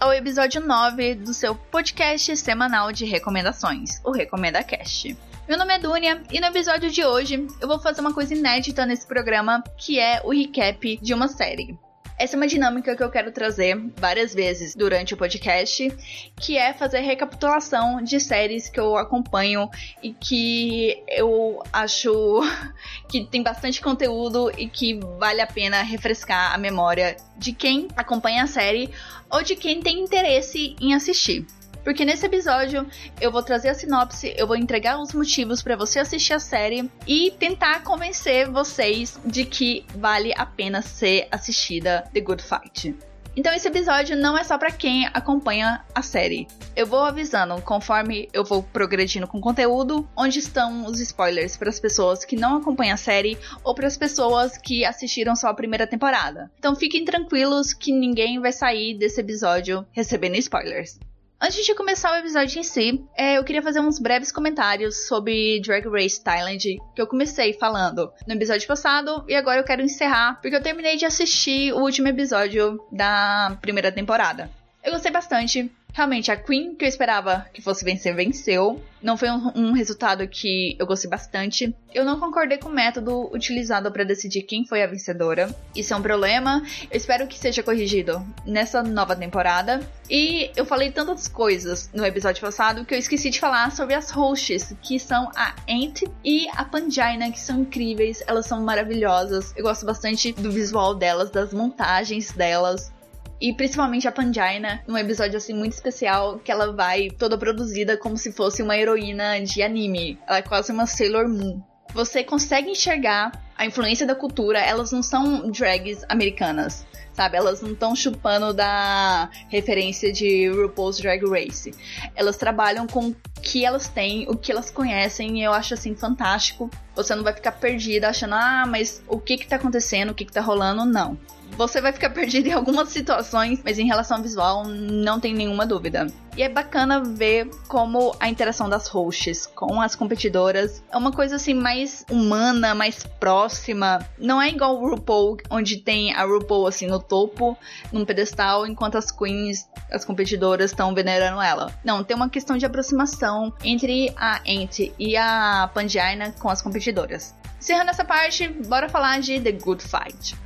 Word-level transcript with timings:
ao 0.00 0.12
episódio 0.12 0.60
9 0.60 1.14
do 1.16 1.32
seu 1.32 1.54
podcast 1.54 2.36
semanal 2.36 2.92
de 2.92 3.04
recomendações, 3.04 4.00
o 4.04 4.10
Recomenda 4.10 4.62
Cast. 4.62 5.16
Meu 5.48 5.56
nome 5.56 5.74
é 5.74 5.78
Dunia 5.78 6.22
e 6.30 6.40
no 6.40 6.46
episódio 6.46 6.90
de 6.90 7.04
hoje 7.04 7.46
eu 7.60 7.68
vou 7.68 7.78
fazer 7.78 8.00
uma 8.00 8.12
coisa 8.12 8.34
inédita 8.34 8.84
nesse 8.84 9.06
programa, 9.06 9.62
que 9.76 10.00
é 10.00 10.20
o 10.24 10.30
recap 10.30 10.96
de 10.96 11.14
uma 11.14 11.28
série. 11.28 11.78
Essa 12.18 12.34
é 12.34 12.38
uma 12.38 12.46
dinâmica 12.46 12.96
que 12.96 13.02
eu 13.02 13.10
quero 13.10 13.30
trazer 13.30 13.76
várias 13.96 14.32
vezes 14.32 14.74
durante 14.74 15.12
o 15.12 15.16
podcast, 15.18 15.92
que 16.40 16.56
é 16.56 16.72
fazer 16.72 17.00
recapitulação 17.00 18.02
de 18.02 18.18
séries 18.18 18.70
que 18.70 18.80
eu 18.80 18.96
acompanho 18.96 19.68
e 20.02 20.14
que 20.14 21.02
eu 21.08 21.62
acho 21.70 22.40
que 23.06 23.26
tem 23.26 23.42
bastante 23.42 23.82
conteúdo 23.82 24.50
e 24.56 24.66
que 24.66 24.98
vale 25.18 25.42
a 25.42 25.46
pena 25.46 25.82
refrescar 25.82 26.54
a 26.54 26.58
memória 26.58 27.16
de 27.36 27.52
quem 27.52 27.88
acompanha 27.94 28.44
a 28.44 28.46
série 28.46 28.90
ou 29.30 29.42
de 29.42 29.54
quem 29.54 29.82
tem 29.82 30.00
interesse 30.00 30.74
em 30.80 30.94
assistir. 30.94 31.46
Porque 31.86 32.04
nesse 32.04 32.26
episódio 32.26 32.84
eu 33.20 33.30
vou 33.30 33.44
trazer 33.44 33.68
a 33.68 33.74
sinopse, 33.74 34.34
eu 34.36 34.44
vou 34.44 34.56
entregar 34.56 35.00
os 35.00 35.14
motivos 35.14 35.62
para 35.62 35.76
você 35.76 36.00
assistir 36.00 36.32
a 36.32 36.40
série 36.40 36.90
e 37.06 37.30
tentar 37.38 37.84
convencer 37.84 38.50
vocês 38.50 39.20
de 39.24 39.44
que 39.44 39.86
vale 39.94 40.34
a 40.36 40.44
pena 40.44 40.82
ser 40.82 41.28
assistida 41.30 42.02
The 42.12 42.20
Good 42.20 42.42
Fight. 42.42 42.92
Então 43.36 43.54
esse 43.54 43.68
episódio 43.68 44.16
não 44.16 44.36
é 44.36 44.42
só 44.42 44.58
para 44.58 44.72
quem 44.72 45.06
acompanha 45.14 45.84
a 45.94 46.02
série. 46.02 46.48
Eu 46.74 46.88
vou 46.88 47.04
avisando 47.04 47.62
conforme 47.62 48.28
eu 48.32 48.42
vou 48.42 48.64
progredindo 48.64 49.28
com 49.28 49.38
o 49.38 49.40
conteúdo, 49.40 50.08
onde 50.16 50.40
estão 50.40 50.86
os 50.86 50.98
spoilers 50.98 51.56
para 51.56 51.68
as 51.68 51.78
pessoas 51.78 52.24
que 52.24 52.34
não 52.34 52.56
acompanham 52.56 52.94
a 52.94 52.96
série 52.96 53.38
ou 53.62 53.76
para 53.76 53.86
as 53.86 53.96
pessoas 53.96 54.58
que 54.58 54.84
assistiram 54.84 55.36
só 55.36 55.46
a 55.46 55.54
primeira 55.54 55.86
temporada. 55.86 56.50
Então 56.58 56.74
fiquem 56.74 57.04
tranquilos 57.04 57.72
que 57.72 57.92
ninguém 57.92 58.40
vai 58.40 58.50
sair 58.50 58.98
desse 58.98 59.20
episódio 59.20 59.86
recebendo 59.92 60.34
spoilers. 60.34 60.98
Antes 61.38 61.66
de 61.66 61.74
começar 61.74 62.12
o 62.12 62.16
episódio 62.16 62.58
em 62.58 62.62
si, 62.62 63.04
é, 63.14 63.36
eu 63.36 63.44
queria 63.44 63.60
fazer 63.60 63.78
uns 63.80 63.98
breves 63.98 64.32
comentários 64.32 65.06
sobre 65.06 65.60
Drag 65.60 65.86
Race 65.86 66.22
Thailand, 66.22 66.78
que 66.94 67.00
eu 67.00 67.06
comecei 67.06 67.52
falando 67.52 68.10
no 68.26 68.32
episódio 68.32 68.66
passado 68.66 69.22
e 69.28 69.34
agora 69.34 69.60
eu 69.60 69.64
quero 69.64 69.82
encerrar, 69.82 70.40
porque 70.40 70.56
eu 70.56 70.62
terminei 70.62 70.96
de 70.96 71.04
assistir 71.04 71.74
o 71.74 71.80
último 71.80 72.08
episódio 72.08 72.82
da 72.90 73.54
primeira 73.60 73.92
temporada. 73.92 74.50
Eu 74.82 74.92
gostei 74.92 75.12
bastante, 75.12 75.70
Realmente, 75.96 76.30
a 76.30 76.36
Queen 76.36 76.74
que 76.74 76.84
eu 76.84 76.88
esperava 76.90 77.46
que 77.54 77.62
fosse 77.62 77.82
vencer, 77.82 78.14
venceu. 78.14 78.84
Não 79.02 79.16
foi 79.16 79.30
um, 79.30 79.50
um 79.54 79.72
resultado 79.72 80.28
que 80.28 80.76
eu 80.78 80.86
gostei 80.86 81.08
bastante. 81.08 81.74
Eu 81.94 82.04
não 82.04 82.20
concordei 82.20 82.58
com 82.58 82.68
o 82.68 82.72
método 82.72 83.34
utilizado 83.34 83.90
para 83.90 84.04
decidir 84.04 84.42
quem 84.42 84.66
foi 84.66 84.82
a 84.82 84.86
vencedora. 84.86 85.48
Isso 85.74 85.94
é 85.94 85.96
um 85.96 86.02
problema. 86.02 86.62
Eu 86.90 86.98
espero 86.98 87.26
que 87.26 87.38
seja 87.38 87.62
corrigido 87.62 88.22
nessa 88.44 88.82
nova 88.82 89.16
temporada. 89.16 89.80
E 90.10 90.50
eu 90.54 90.66
falei 90.66 90.90
tantas 90.90 91.28
coisas 91.28 91.88
no 91.94 92.04
episódio 92.04 92.42
passado 92.42 92.84
que 92.84 92.92
eu 92.92 92.98
esqueci 92.98 93.30
de 93.30 93.40
falar 93.40 93.72
sobre 93.72 93.94
as 93.94 94.10
hosts, 94.10 94.74
que 94.82 95.00
são 95.00 95.30
a 95.34 95.54
Ant 95.66 96.02
e 96.22 96.46
a 96.50 96.62
Pangina, 96.62 97.32
que 97.32 97.40
são 97.40 97.60
incríveis. 97.60 98.22
Elas 98.26 98.44
são 98.44 98.60
maravilhosas. 98.60 99.54
Eu 99.56 99.62
gosto 99.62 99.86
bastante 99.86 100.30
do 100.30 100.50
visual 100.50 100.94
delas, 100.94 101.30
das 101.30 101.54
montagens 101.54 102.32
delas. 102.32 102.94
E 103.40 103.52
principalmente 103.52 104.08
a 104.08 104.12
Pangina, 104.12 104.82
num 104.86 104.96
episódio 104.96 105.36
assim 105.36 105.52
muito 105.52 105.72
especial, 105.72 106.38
que 106.38 106.50
ela 106.50 106.72
vai 106.72 107.10
toda 107.10 107.36
produzida 107.36 107.96
como 107.96 108.16
se 108.16 108.32
fosse 108.32 108.62
uma 108.62 108.76
heroína 108.76 109.40
de 109.40 109.62
anime. 109.62 110.18
Ela 110.26 110.38
é 110.38 110.42
quase 110.42 110.72
uma 110.72 110.86
Sailor 110.86 111.28
Moon. 111.28 111.60
Você 111.92 112.24
consegue 112.24 112.70
enxergar 112.70 113.32
a 113.56 113.64
influência 113.64 114.06
da 114.06 114.14
cultura, 114.14 114.58
elas 114.58 114.92
não 114.92 115.02
são 115.02 115.50
drags 115.50 116.04
americanas 116.08 116.86
sabe? 117.16 117.36
Elas 117.38 117.62
não 117.62 117.72
estão 117.72 117.96
chupando 117.96 118.52
da 118.52 119.30
referência 119.48 120.12
de 120.12 120.48
RuPaul's 120.50 120.98
Drag 120.98 121.24
Race. 121.24 121.72
Elas 122.14 122.36
trabalham 122.36 122.86
com 122.86 123.08
o 123.08 123.16
que 123.40 123.64
elas 123.64 123.88
têm, 123.88 124.28
o 124.28 124.36
que 124.36 124.52
elas 124.52 124.70
conhecem, 124.70 125.40
e 125.40 125.42
eu 125.42 125.52
acho 125.52 125.72
assim 125.72 125.94
fantástico. 125.94 126.70
Você 126.94 127.14
não 127.14 127.24
vai 127.24 127.32
ficar 127.32 127.52
perdida 127.52 128.08
achando, 128.08 128.34
ah, 128.34 128.66
mas 128.68 129.02
o 129.08 129.18
que 129.18 129.38
que 129.38 129.46
tá 129.46 129.56
acontecendo, 129.56 130.10
o 130.10 130.14
que 130.14 130.26
que 130.26 130.32
tá 130.32 130.42
rolando? 130.42 130.84
Não. 130.84 131.18
Você 131.56 131.80
vai 131.80 131.90
ficar 131.90 132.10
perdido 132.10 132.48
em 132.48 132.52
algumas 132.52 132.90
situações, 132.90 133.60
mas 133.64 133.78
em 133.78 133.86
relação 133.86 134.18
ao 134.18 134.22
visual, 134.22 134.64
não 134.66 135.18
tem 135.18 135.32
nenhuma 135.34 135.64
dúvida. 135.64 136.06
E 136.36 136.42
é 136.42 136.50
bacana 136.50 137.02
ver 137.02 137.48
como 137.66 138.14
a 138.20 138.28
interação 138.28 138.68
das 138.68 138.88
hosts 138.88 139.46
com 139.46 139.80
as 139.80 139.96
competidoras 139.96 140.82
é 140.92 140.96
uma 140.98 141.10
coisa 141.10 141.36
assim 141.36 141.54
mais 141.54 142.04
humana, 142.10 142.74
mais 142.74 143.04
próxima. 143.04 144.06
Não 144.18 144.40
é 144.40 144.50
igual 144.50 144.76
o 144.76 144.90
RuPaul, 144.90 145.38
onde 145.48 145.78
tem 145.78 146.12
a 146.12 146.26
RuPaul 146.26 146.66
assim 146.66 146.86
no 146.86 147.00
topo, 147.00 147.56
num 147.90 148.04
pedestal, 148.04 148.66
enquanto 148.66 148.98
as 148.98 149.10
queens, 149.10 149.66
as 149.90 150.04
competidoras 150.04 150.72
estão 150.72 150.94
venerando 150.94 151.40
ela. 151.40 151.72
Não, 151.82 152.04
tem 152.04 152.14
uma 152.14 152.28
questão 152.28 152.58
de 152.58 152.66
aproximação 152.66 153.50
entre 153.64 154.12
a 154.14 154.42
Ant 154.46 154.92
e 154.98 155.16
a 155.16 155.70
Pangina 155.72 156.32
com 156.38 156.50
as 156.50 156.60
competidoras. 156.60 157.34
Encerrando 157.58 157.90
essa 157.90 158.04
parte, 158.04 158.46
bora 158.46 158.90
falar 158.90 159.20
de 159.20 159.40
The 159.40 159.52
Good 159.52 159.82
Fight. 159.82 160.45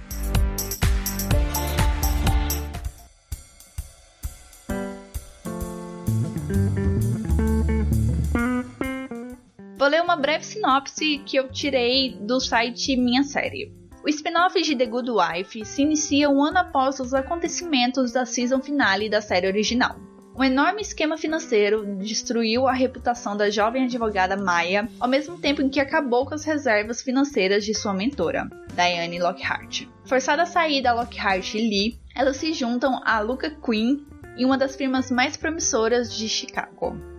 Vou 9.81 9.89
ler 9.89 10.03
uma 10.03 10.15
breve 10.15 10.45
sinopse 10.45 11.23
que 11.25 11.39
eu 11.39 11.49
tirei 11.49 12.15
do 12.21 12.39
site 12.39 12.95
Minha 12.99 13.23
Série. 13.23 13.73
O 14.05 14.11
spin-off 14.11 14.61
de 14.61 14.77
The 14.77 14.85
Good 14.85 15.11
Wife 15.11 15.65
se 15.65 15.81
inicia 15.81 16.29
um 16.29 16.45
ano 16.45 16.59
após 16.59 17.01
os 17.01 17.15
acontecimentos 17.15 18.13
da 18.13 18.27
season 18.27 18.61
finale 18.61 19.09
da 19.09 19.23
série 19.23 19.47
original. 19.47 19.97
Um 20.37 20.45
enorme 20.45 20.83
esquema 20.83 21.17
financeiro 21.17 21.97
destruiu 21.97 22.69
a 22.69 22.75
reputação 22.75 23.35
da 23.35 23.49
jovem 23.49 23.85
advogada 23.85 24.37
Maya, 24.37 24.87
ao 25.01 25.09
mesmo 25.09 25.39
tempo 25.39 25.63
em 25.63 25.71
que 25.71 25.81
acabou 25.81 26.27
com 26.27 26.35
as 26.35 26.45
reservas 26.45 27.01
financeiras 27.01 27.65
de 27.65 27.73
sua 27.73 27.95
mentora, 27.95 28.51
Diane 28.75 29.19
Lockhart. 29.19 29.87
Forçada 30.05 30.43
a 30.43 30.47
sair 30.47 30.83
da 30.83 30.93
Lockhart 30.93 31.55
e 31.55 31.59
Lee, 31.59 31.99
elas 32.15 32.37
se 32.37 32.53
juntam 32.53 33.01
a 33.03 33.19
Luca 33.21 33.49
Quinn 33.49 34.05
em 34.37 34.45
uma 34.45 34.59
das 34.59 34.77
firmas 34.77 35.11
mais 35.11 35.39
promissoras 35.39 36.15
de 36.15 36.29
Chicago. 36.29 37.09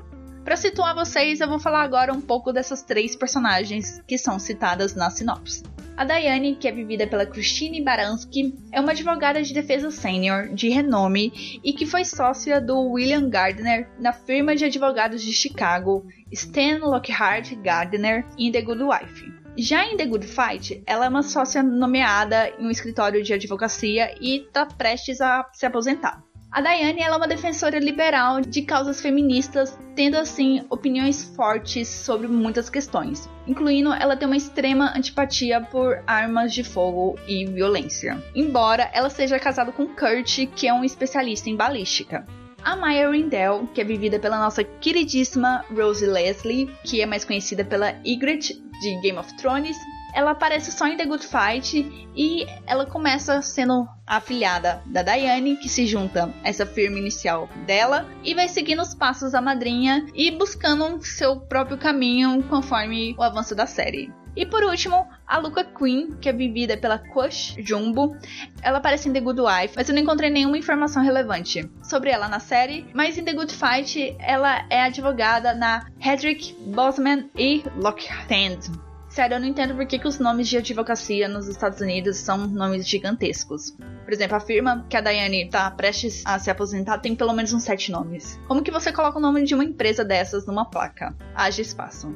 Para 0.43 0.57
situar 0.57 0.95
vocês, 0.95 1.39
eu 1.39 1.47
vou 1.47 1.59
falar 1.59 1.83
agora 1.83 2.11
um 2.11 2.21
pouco 2.21 2.51
dessas 2.51 2.81
três 2.81 3.15
personagens 3.15 4.01
que 4.07 4.17
são 4.17 4.39
citadas 4.39 4.95
na 4.95 5.09
sinopse. 5.09 5.63
A 5.95 6.03
Diane, 6.03 6.55
que 6.55 6.67
é 6.67 6.71
vivida 6.71 7.05
pela 7.05 7.27
Christine 7.27 7.83
Baranski, 7.83 8.55
é 8.71 8.81
uma 8.81 8.91
advogada 8.91 9.41
de 9.43 9.53
defesa 9.53 9.91
sênior 9.91 10.49
de 10.53 10.69
renome 10.69 11.59
e 11.63 11.73
que 11.73 11.85
foi 11.85 12.03
sócia 12.03 12.59
do 12.59 12.79
William 12.93 13.29
Gardner 13.29 13.87
na 13.99 14.11
firma 14.11 14.55
de 14.55 14.65
advogados 14.65 15.21
de 15.21 15.31
Chicago, 15.31 16.07
Stan 16.31 16.79
Lockhart 16.79 17.53
Gardner, 17.57 18.25
em 18.35 18.51
The 18.51 18.61
Good 18.61 18.81
Wife. 18.81 19.31
Já 19.55 19.85
em 19.85 19.95
The 19.95 20.05
Good 20.07 20.25
Fight, 20.25 20.81
ela 20.87 21.05
é 21.05 21.09
uma 21.09 21.21
sócia 21.21 21.61
nomeada 21.61 22.49
em 22.57 22.65
um 22.65 22.71
escritório 22.71 23.21
de 23.21 23.33
advocacia 23.33 24.15
e 24.19 24.37
está 24.37 24.65
prestes 24.65 25.21
a 25.21 25.47
se 25.53 25.67
aposentar. 25.67 26.23
A 26.51 26.59
Daiane 26.59 27.01
é 27.01 27.09
uma 27.09 27.29
defensora 27.29 27.79
liberal 27.79 28.41
de 28.41 28.63
causas 28.63 28.99
feministas, 28.99 29.79
tendo 29.95 30.17
assim 30.17 30.65
opiniões 30.69 31.23
fortes 31.33 31.87
sobre 31.87 32.27
muitas 32.27 32.69
questões, 32.69 33.29
incluindo 33.47 33.93
ela 33.93 34.17
ter 34.17 34.25
uma 34.25 34.35
extrema 34.35 34.91
antipatia 34.93 35.61
por 35.61 36.03
armas 36.05 36.53
de 36.53 36.61
fogo 36.61 37.17
e 37.25 37.45
violência. 37.45 38.21
Embora 38.35 38.91
ela 38.93 39.09
seja 39.09 39.39
casada 39.39 39.71
com 39.71 39.87
Kurt, 39.87 40.45
que 40.53 40.67
é 40.67 40.73
um 40.73 40.83
especialista 40.83 41.49
em 41.49 41.55
balística. 41.55 42.27
A 42.61 42.75
Maya 42.75 43.09
Rindell, 43.09 43.69
que 43.73 43.79
é 43.79 43.85
vivida 43.85 44.19
pela 44.19 44.37
nossa 44.37 44.61
queridíssima 44.61 45.63
Rosie 45.73 46.05
Leslie, 46.05 46.69
que 46.83 46.99
é 46.99 47.05
mais 47.05 47.23
conhecida 47.23 47.63
pela 47.63 47.95
Ygritte 48.05 48.61
de 48.81 49.01
Game 49.01 49.17
of 49.17 49.33
Thrones, 49.37 49.77
ela 50.13 50.31
aparece 50.31 50.71
só 50.71 50.87
em 50.87 50.97
The 50.97 51.05
Good 51.05 51.25
Fight 51.25 52.09
e 52.15 52.45
ela 52.65 52.85
começa 52.85 53.41
sendo 53.41 53.87
a 54.05 54.17
afilhada 54.17 54.81
da 54.85 55.01
Diane, 55.01 55.57
que 55.57 55.69
se 55.69 55.85
junta 55.85 56.33
a 56.43 56.49
essa 56.49 56.65
firma 56.65 56.99
inicial 56.99 57.49
dela 57.65 58.07
e 58.23 58.33
vai 58.33 58.47
seguindo 58.47 58.81
os 58.81 58.93
passos 58.93 59.31
da 59.31 59.41
madrinha 59.41 60.05
e 60.13 60.31
buscando 60.31 61.03
seu 61.03 61.39
próprio 61.39 61.77
caminho 61.77 62.43
conforme 62.43 63.15
o 63.17 63.23
avanço 63.23 63.55
da 63.55 63.65
série. 63.65 64.11
E 64.35 64.45
por 64.45 64.63
último, 64.63 65.07
a 65.27 65.37
Luca 65.37 65.63
Queen, 65.63 66.15
que 66.21 66.29
é 66.29 66.33
vivida 66.33 66.77
pela 66.77 66.97
Kush 66.97 67.55
Jumbo. 67.59 68.15
Ela 68.61 68.77
aparece 68.77 69.09
em 69.09 69.13
The 69.13 69.19
Good 69.19 69.41
Wife, 69.41 69.73
mas 69.75 69.89
eu 69.89 69.95
não 69.95 70.01
encontrei 70.01 70.29
nenhuma 70.29 70.57
informação 70.57 71.03
relevante 71.03 71.69
sobre 71.83 72.11
ela 72.11 72.29
na 72.29 72.39
série. 72.39 72.87
Mas 72.93 73.17
em 73.17 73.25
The 73.25 73.33
Good 73.33 73.53
Fight, 73.53 74.15
ela 74.19 74.65
é 74.69 74.83
advogada 74.83 75.53
na 75.53 75.85
Hedrick, 75.99 76.53
Bosman 76.65 77.29
e 77.35 77.61
Lockhand. 77.75 78.90
Sério, 79.11 79.35
eu 79.35 79.41
não 79.41 79.47
entendo 79.47 79.75
por 79.75 79.85
que, 79.85 79.99
que 79.99 80.07
os 80.07 80.19
nomes 80.19 80.47
de 80.47 80.57
advocacia 80.57 81.27
nos 81.27 81.49
Estados 81.49 81.81
Unidos 81.81 82.15
são 82.15 82.47
nomes 82.47 82.87
gigantescos. 82.87 83.75
Por 84.05 84.13
exemplo, 84.13 84.37
a 84.37 84.39
firma 84.39 84.85
que 84.89 84.95
a 84.95 85.01
Daiane 85.01 85.49
tá 85.49 85.69
prestes 85.69 86.23
a 86.25 86.39
se 86.39 86.49
aposentar 86.49 86.97
tem 86.99 87.13
pelo 87.13 87.33
menos 87.33 87.51
uns 87.51 87.63
sete 87.63 87.91
nomes. 87.91 88.39
Como 88.47 88.63
que 88.63 88.71
você 88.71 88.89
coloca 88.89 89.17
o 89.17 89.21
nome 89.21 89.43
de 89.43 89.53
uma 89.53 89.65
empresa 89.65 90.05
dessas 90.05 90.45
numa 90.45 90.63
placa? 90.63 91.13
Haja 91.35 91.61
espaço. 91.61 92.15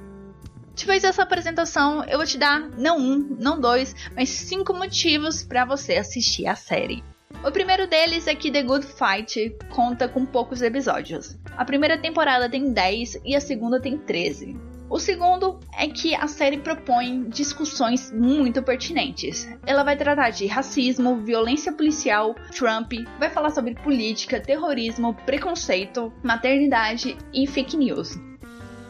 Depois 0.73 1.01
dessa 1.01 1.23
apresentação, 1.23 2.01
eu 2.05 2.17
vou 2.17 2.25
te 2.25 2.37
dar 2.37 2.61
não 2.77 2.97
um, 2.97 3.35
não 3.41 3.59
dois, 3.59 3.93
mas 4.15 4.29
cinco 4.29 4.73
motivos 4.73 5.43
para 5.43 5.65
você 5.65 5.95
assistir 5.95 6.47
a 6.47 6.55
série. 6.55 7.03
O 7.43 7.51
primeiro 7.51 7.87
deles 7.87 8.25
é 8.25 8.33
que 8.33 8.49
The 8.49 8.63
Good 8.63 8.87
Fight 8.87 9.53
conta 9.69 10.07
com 10.07 10.25
poucos 10.25 10.61
episódios. 10.61 11.37
A 11.57 11.65
primeira 11.65 11.97
temporada 11.97 12.49
tem 12.49 12.71
10 12.71 13.19
e 13.25 13.35
a 13.35 13.41
segunda 13.41 13.81
tem 13.81 13.97
13. 13.97 14.74
O 14.87 14.99
segundo 14.99 15.59
é 15.75 15.87
que 15.87 16.13
a 16.13 16.27
série 16.27 16.59
propõe 16.59 17.27
discussões 17.27 18.11
muito 18.11 18.61
pertinentes. 18.61 19.49
Ela 19.65 19.83
vai 19.83 19.97
tratar 19.97 20.29
de 20.29 20.45
racismo, 20.45 21.17
violência 21.21 21.73
policial, 21.73 22.35
Trump, 22.55 22.93
vai 23.19 23.29
falar 23.31 23.49
sobre 23.49 23.73
política, 23.73 24.39
terrorismo, 24.39 25.15
preconceito, 25.25 26.13
maternidade 26.23 27.17
e 27.33 27.47
fake 27.47 27.75
news. 27.75 28.15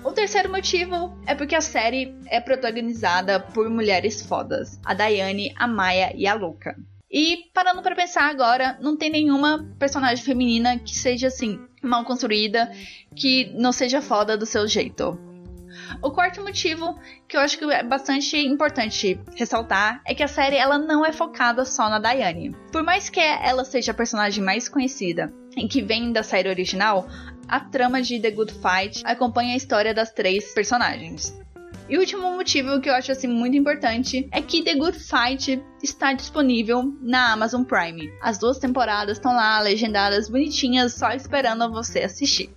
O 0.04 0.12
terceiro 0.12 0.52
motivo 0.52 1.18
é 1.26 1.34
porque 1.34 1.56
a 1.56 1.62
série 1.62 2.14
é 2.28 2.42
protagonizada 2.42 3.40
por 3.40 3.70
mulheres 3.70 4.22
fodas: 4.22 4.80
a 4.86 4.94
Daiane, 4.94 5.54
a 5.56 5.66
Maya 5.66 6.12
e 6.14 6.28
a 6.28 6.34
Luca. 6.34 6.76
E 7.10 7.50
parando 7.54 7.82
para 7.82 7.96
pensar 7.96 8.30
agora, 8.30 8.78
não 8.82 8.98
tem 8.98 9.10
nenhuma 9.10 9.66
personagem 9.80 10.24
feminina 10.24 10.78
que 10.78 10.94
seja 10.94 11.28
assim, 11.28 11.58
mal 11.82 12.04
construída, 12.04 12.70
que 13.16 13.52
não 13.56 13.72
seja 13.72 14.02
foda 14.02 14.38
do 14.38 14.46
seu 14.46 14.68
jeito. 14.68 15.18
O 16.02 16.12
quarto 16.12 16.42
motivo, 16.42 17.00
que 17.28 17.36
eu 17.36 17.42
acho 17.42 17.58
que 17.58 17.66
é 17.66 17.84
bastante 17.84 18.38
importante 18.38 19.20
ressaltar, 19.36 20.02
é 20.06 20.14
que 20.14 20.24
a 20.24 20.28
série 20.28 20.56
ela 20.56 20.78
não 20.78 21.06
é 21.06 21.12
focada 21.12 21.66
só 21.66 21.90
na 21.90 22.00
Diane. 22.00 22.56
Por 22.72 22.84
mais 22.84 23.10
que 23.10 23.20
ela 23.20 23.66
seja 23.66 23.92
a 23.92 23.96
personagem 23.96 24.44
mais 24.44 24.70
conhecida 24.70 25.34
e 25.56 25.68
que 25.68 25.82
vem 25.82 26.12
da 26.12 26.24
série 26.24 26.50
original, 26.50 27.08
a 27.48 27.60
trama 27.60 28.02
de 28.02 28.20
The 28.20 28.32
Good 28.32 28.54
Fight 28.54 29.02
acompanha 29.06 29.54
a 29.54 29.58
história 29.58 29.94
das 29.94 30.12
três 30.12 30.54
personagens. 30.54 31.38
E 31.88 31.98
o 31.98 32.00
último 32.00 32.32
motivo 32.32 32.82
que 32.82 32.90
eu 32.90 32.94
acho 32.96 33.12
assim 33.12 33.28
muito 33.28 33.56
importante 33.56 34.28
é 34.32 34.42
que 34.42 34.64
The 34.64 34.74
Good 34.74 34.98
Fight 35.00 35.62
está 35.84 36.14
disponível 36.14 36.92
na 37.00 37.34
Amazon 37.34 37.64
Prime. 37.64 38.12
As 38.22 38.40
duas 38.40 38.58
temporadas 38.58 39.18
estão 39.18 39.36
lá 39.36 39.60
legendadas 39.62 40.28
bonitinhas, 40.28 40.94
só 40.94 41.12
esperando 41.12 41.72
você 41.72 42.00
assistir. 42.00 42.50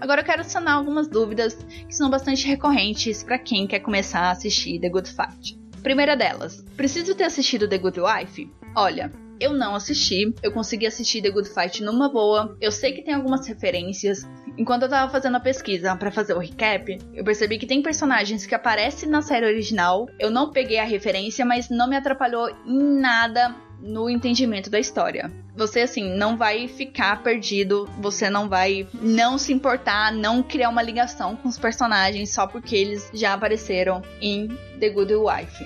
Agora 0.00 0.20
eu 0.20 0.24
quero 0.24 0.44
sanar 0.44 0.74
algumas 0.74 1.08
dúvidas 1.08 1.54
que 1.54 1.94
são 1.94 2.10
bastante 2.10 2.46
recorrentes 2.46 3.22
para 3.22 3.38
quem 3.38 3.66
quer 3.66 3.80
começar 3.80 4.20
a 4.20 4.30
assistir 4.30 4.80
The 4.80 4.88
Good 4.88 5.10
Fight. 5.10 5.58
Primeira 5.82 6.16
delas, 6.16 6.64
preciso 6.76 7.14
ter 7.14 7.24
assistido 7.24 7.68
The 7.68 7.78
Good 7.78 8.00
Wife? 8.00 8.50
Olha, 8.74 9.10
eu 9.40 9.52
não 9.52 9.74
assisti, 9.74 10.34
eu 10.42 10.50
consegui 10.50 10.86
assistir 10.86 11.22
The 11.22 11.30
Good 11.30 11.50
Fight 11.50 11.82
numa 11.82 12.08
boa. 12.08 12.56
Eu 12.60 12.72
sei 12.72 12.92
que 12.92 13.02
tem 13.02 13.14
algumas 13.14 13.46
referências. 13.46 14.28
Enquanto 14.56 14.82
eu 14.82 14.88
tava 14.88 15.10
fazendo 15.10 15.36
a 15.36 15.40
pesquisa 15.40 15.94
para 15.94 16.10
fazer 16.10 16.34
o 16.34 16.40
recap, 16.40 16.98
eu 17.14 17.24
percebi 17.24 17.58
que 17.58 17.66
tem 17.66 17.80
personagens 17.80 18.44
que 18.44 18.54
aparecem 18.54 19.08
na 19.08 19.22
série 19.22 19.46
original. 19.46 20.06
Eu 20.18 20.30
não 20.30 20.50
peguei 20.50 20.78
a 20.78 20.84
referência, 20.84 21.44
mas 21.44 21.70
não 21.70 21.88
me 21.88 21.96
atrapalhou 21.96 22.48
em 22.66 23.00
nada 23.00 23.54
no 23.80 24.08
entendimento 24.10 24.68
da 24.68 24.78
história. 24.78 25.30
Você 25.56 25.80
assim 25.80 26.14
não 26.16 26.36
vai 26.36 26.68
ficar 26.68 27.22
perdido, 27.22 27.88
você 27.98 28.28
não 28.28 28.48
vai 28.48 28.86
não 28.94 29.38
se 29.38 29.52
importar, 29.52 30.12
não 30.12 30.42
criar 30.42 30.68
uma 30.68 30.82
ligação 30.82 31.36
com 31.36 31.48
os 31.48 31.58
personagens 31.58 32.32
só 32.32 32.46
porque 32.46 32.76
eles 32.76 33.10
já 33.12 33.34
apareceram 33.34 34.02
em 34.20 34.48
The 34.78 34.90
Good 34.90 35.14
Wife. 35.14 35.64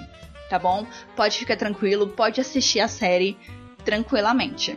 Tá 0.49 0.59
bom? 0.59 0.87
Pode 1.17 1.39
ficar 1.39 1.57
tranquilo, 1.57 2.09
pode 2.09 2.41
assistir 2.41 2.81
a 2.81 2.89
série 2.89 3.39
tranquilamente. 3.85 4.77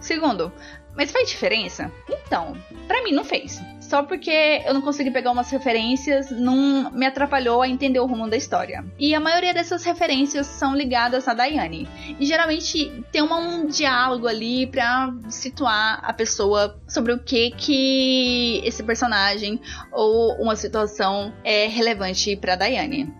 Segundo, 0.00 0.52
mas 0.96 1.10
faz 1.10 1.28
diferença? 1.28 1.92
Então, 2.08 2.56
para 2.86 3.02
mim 3.02 3.12
não 3.12 3.24
fez. 3.24 3.60
Só 3.88 4.02
porque 4.02 4.62
eu 4.66 4.74
não 4.74 4.82
consegui 4.82 5.10
pegar 5.10 5.30
umas 5.30 5.50
referências, 5.50 6.30
não 6.30 6.90
me 6.90 7.06
atrapalhou 7.06 7.62
a 7.62 7.68
entender 7.68 7.98
o 7.98 8.04
rumo 8.04 8.28
da 8.28 8.36
história. 8.36 8.84
E 8.98 9.14
a 9.14 9.20
maioria 9.20 9.54
dessas 9.54 9.82
referências 9.82 10.46
são 10.46 10.76
ligadas 10.76 11.26
a 11.26 11.32
Diane. 11.32 11.88
E 12.20 12.26
geralmente 12.26 13.02
tem 13.10 13.22
um 13.22 13.66
diálogo 13.66 14.28
ali 14.28 14.66
pra 14.66 15.10
situar 15.30 16.00
a 16.02 16.12
pessoa 16.12 16.78
sobre 16.86 17.14
o 17.14 17.18
que 17.18 17.50
que 17.52 18.60
esse 18.62 18.82
personagem 18.82 19.58
ou 19.90 20.34
uma 20.34 20.54
situação 20.54 21.32
é 21.42 21.66
relevante 21.66 22.36
para 22.36 22.56
Diane. 22.56 23.10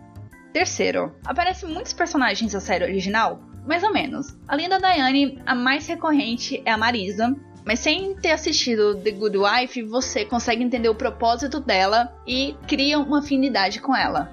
Terceiro, 0.52 1.14
aparecem 1.24 1.66
muitos 1.66 1.94
personagens 1.94 2.52
da 2.52 2.60
série 2.60 2.84
original, 2.84 3.40
mais 3.66 3.82
ou 3.82 3.90
menos. 3.90 4.36
Além 4.46 4.68
da 4.68 4.76
Diane, 4.76 5.40
a 5.46 5.54
mais 5.54 5.86
recorrente 5.86 6.60
é 6.66 6.70
a 6.70 6.76
Marisa, 6.76 7.34
mas 7.68 7.80
sem 7.80 8.14
ter 8.14 8.30
assistido 8.30 8.96
The 8.96 9.10
Good 9.10 9.36
Wife, 9.36 9.82
você 9.82 10.24
consegue 10.24 10.64
entender 10.64 10.88
o 10.88 10.94
propósito 10.94 11.60
dela 11.60 12.10
e 12.26 12.56
cria 12.66 12.98
uma 12.98 13.18
afinidade 13.18 13.78
com 13.78 13.94
ela. 13.94 14.32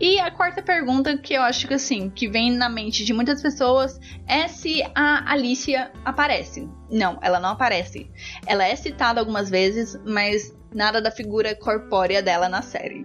E 0.00 0.18
a 0.18 0.30
quarta 0.30 0.62
pergunta 0.62 1.18
que 1.18 1.34
eu 1.34 1.42
acho 1.42 1.68
que 1.68 1.74
assim, 1.74 2.08
que 2.08 2.26
vem 2.26 2.50
na 2.50 2.70
mente 2.70 3.04
de 3.04 3.12
muitas 3.12 3.42
pessoas 3.42 4.00
é 4.26 4.48
se 4.48 4.82
a 4.94 5.30
Alicia 5.30 5.92
aparece. 6.02 6.66
Não, 6.90 7.18
ela 7.20 7.38
não 7.38 7.50
aparece. 7.50 8.10
Ela 8.46 8.66
é 8.66 8.74
citada 8.74 9.20
algumas 9.20 9.50
vezes, 9.50 9.94
mas 10.06 10.56
nada 10.74 10.98
da 10.98 11.10
figura 11.10 11.54
corpórea 11.54 12.22
dela 12.22 12.48
na 12.48 12.62
série 12.62 13.04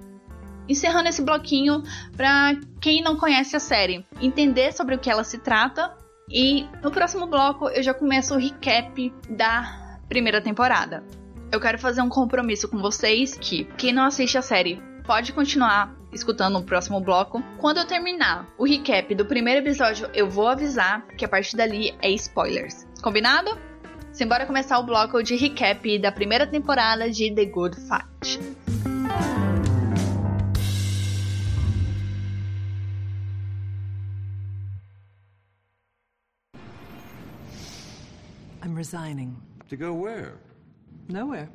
encerrando 0.69 1.07
esse 1.07 1.21
bloquinho 1.21 1.81
para 2.15 2.57
quem 2.81 3.01
não 3.01 3.15
conhece 3.15 3.55
a 3.55 3.59
série 3.59 4.05
entender 4.21 4.73
sobre 4.73 4.95
o 4.95 4.99
que 4.99 5.09
ela 5.09 5.23
se 5.23 5.37
trata. 5.37 5.95
E 6.29 6.67
no 6.83 6.91
próximo 6.91 7.25
bloco 7.25 7.69
eu 7.69 7.81
já 7.81 7.93
começo 7.93 8.35
o 8.35 8.37
recap 8.37 9.13
da 9.29 9.99
primeira 10.09 10.41
temporada. 10.41 11.03
Eu 11.51 11.59
quero 11.59 11.79
fazer 11.79 12.01
um 12.01 12.09
compromisso 12.09 12.67
com 12.67 12.77
vocês 12.79 13.35
que 13.35 13.63
quem 13.77 13.93
não 13.93 14.03
assiste 14.03 14.37
a 14.37 14.41
série 14.41 14.81
pode 15.05 15.31
continuar 15.31 15.95
escutando 16.11 16.57
o 16.57 16.63
próximo 16.63 16.99
bloco. 16.99 17.41
Quando 17.57 17.77
eu 17.77 17.87
terminar 17.87 18.45
o 18.57 18.65
recap 18.65 19.15
do 19.15 19.25
primeiro 19.25 19.61
episódio, 19.61 20.09
eu 20.13 20.29
vou 20.29 20.49
avisar 20.49 21.07
que 21.17 21.23
a 21.23 21.29
partir 21.29 21.55
dali 21.55 21.95
é 22.01 22.09
spoilers. 22.11 22.85
Combinado? 23.01 23.57
Simbora 24.11 24.45
começar 24.45 24.79
o 24.79 24.83
bloco 24.83 25.23
de 25.23 25.35
recap 25.35 25.97
da 25.99 26.11
primeira 26.11 26.45
temporada 26.45 27.09
de 27.09 27.33
The 27.33 27.45
Good 27.45 27.77
Fight. 27.77 28.76
Resigning. 38.77 39.35
To 39.69 39.75
go 39.75 39.91
where? 39.91 40.39
Nowhere. 41.09 41.49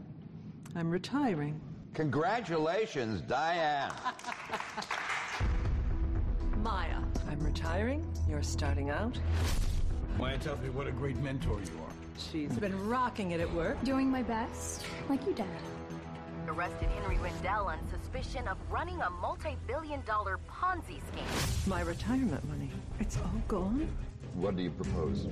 I'm 0.74 0.90
retiring. 0.90 1.60
Congratulations, 1.94 3.20
Diane. 3.20 3.92
Maya. 6.58 6.98
I'm 7.30 7.38
retiring. 7.40 8.04
You're 8.28 8.42
starting 8.42 8.90
out. 8.90 9.18
Maya 10.18 10.36
tells 10.38 10.60
me 10.60 10.70
what 10.70 10.88
a 10.88 10.92
great 10.92 11.16
mentor 11.18 11.60
you 11.60 11.78
are. 11.84 11.94
She's 12.18 12.52
been 12.58 12.88
rocking 12.88 13.30
it 13.30 13.40
at 13.40 13.52
work. 13.54 13.82
Doing 13.84 14.10
my 14.10 14.22
best, 14.22 14.82
like 15.08 15.24
you, 15.24 15.32
Dad. 15.32 15.46
Arrested 16.48 16.88
Henry 16.88 17.18
Wendell 17.18 17.66
on 17.66 17.78
suspicion 17.88 18.48
of 18.48 18.58
running 18.68 19.00
a 19.00 19.10
multi-billion 19.10 20.02
dollar 20.04 20.40
Ponzi 20.50 21.00
scheme. 21.08 21.70
My 21.70 21.82
retirement 21.82 22.46
money. 22.48 22.70
It's 22.98 23.16
all 23.16 23.42
gone? 23.46 23.88
What 24.34 24.56
do 24.56 24.62
you 24.62 24.70
propose? 24.70 25.26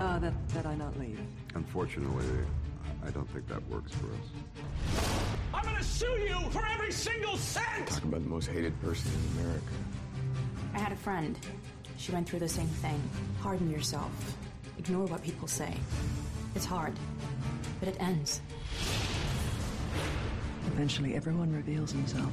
Uh, 0.00 0.18
that, 0.18 0.48
that 0.48 0.66
I 0.66 0.74
not 0.74 0.98
leave. 0.98 1.18
Unfortunately, 1.54 2.24
I 3.04 3.10
don't 3.10 3.28
think 3.30 3.46
that 3.48 3.66
works 3.68 3.92
for 3.92 4.06
us. 4.06 5.04
I'm 5.54 5.64
gonna 5.64 5.82
sue 5.82 6.06
you 6.28 6.38
for 6.50 6.64
every 6.66 6.92
single 6.92 7.36
cent! 7.36 7.86
Talk 7.86 8.04
about 8.04 8.22
the 8.22 8.28
most 8.28 8.48
hated 8.48 8.78
person 8.82 9.10
in 9.10 9.40
America. 9.40 9.72
I 10.74 10.78
had 10.78 10.92
a 10.92 10.96
friend. 10.96 11.38
She 11.96 12.12
went 12.12 12.28
through 12.28 12.40
the 12.40 12.48
same 12.48 12.66
thing. 12.66 13.00
Harden 13.40 13.70
yourself. 13.70 14.10
Ignore 14.78 15.06
what 15.06 15.22
people 15.22 15.48
say. 15.48 15.74
It's 16.54 16.66
hard, 16.66 16.92
but 17.80 17.88
it 17.88 17.96
ends. 18.00 18.42
Eventually, 20.66 21.14
everyone 21.14 21.52
reveals 21.54 21.92
himself. 21.92 22.32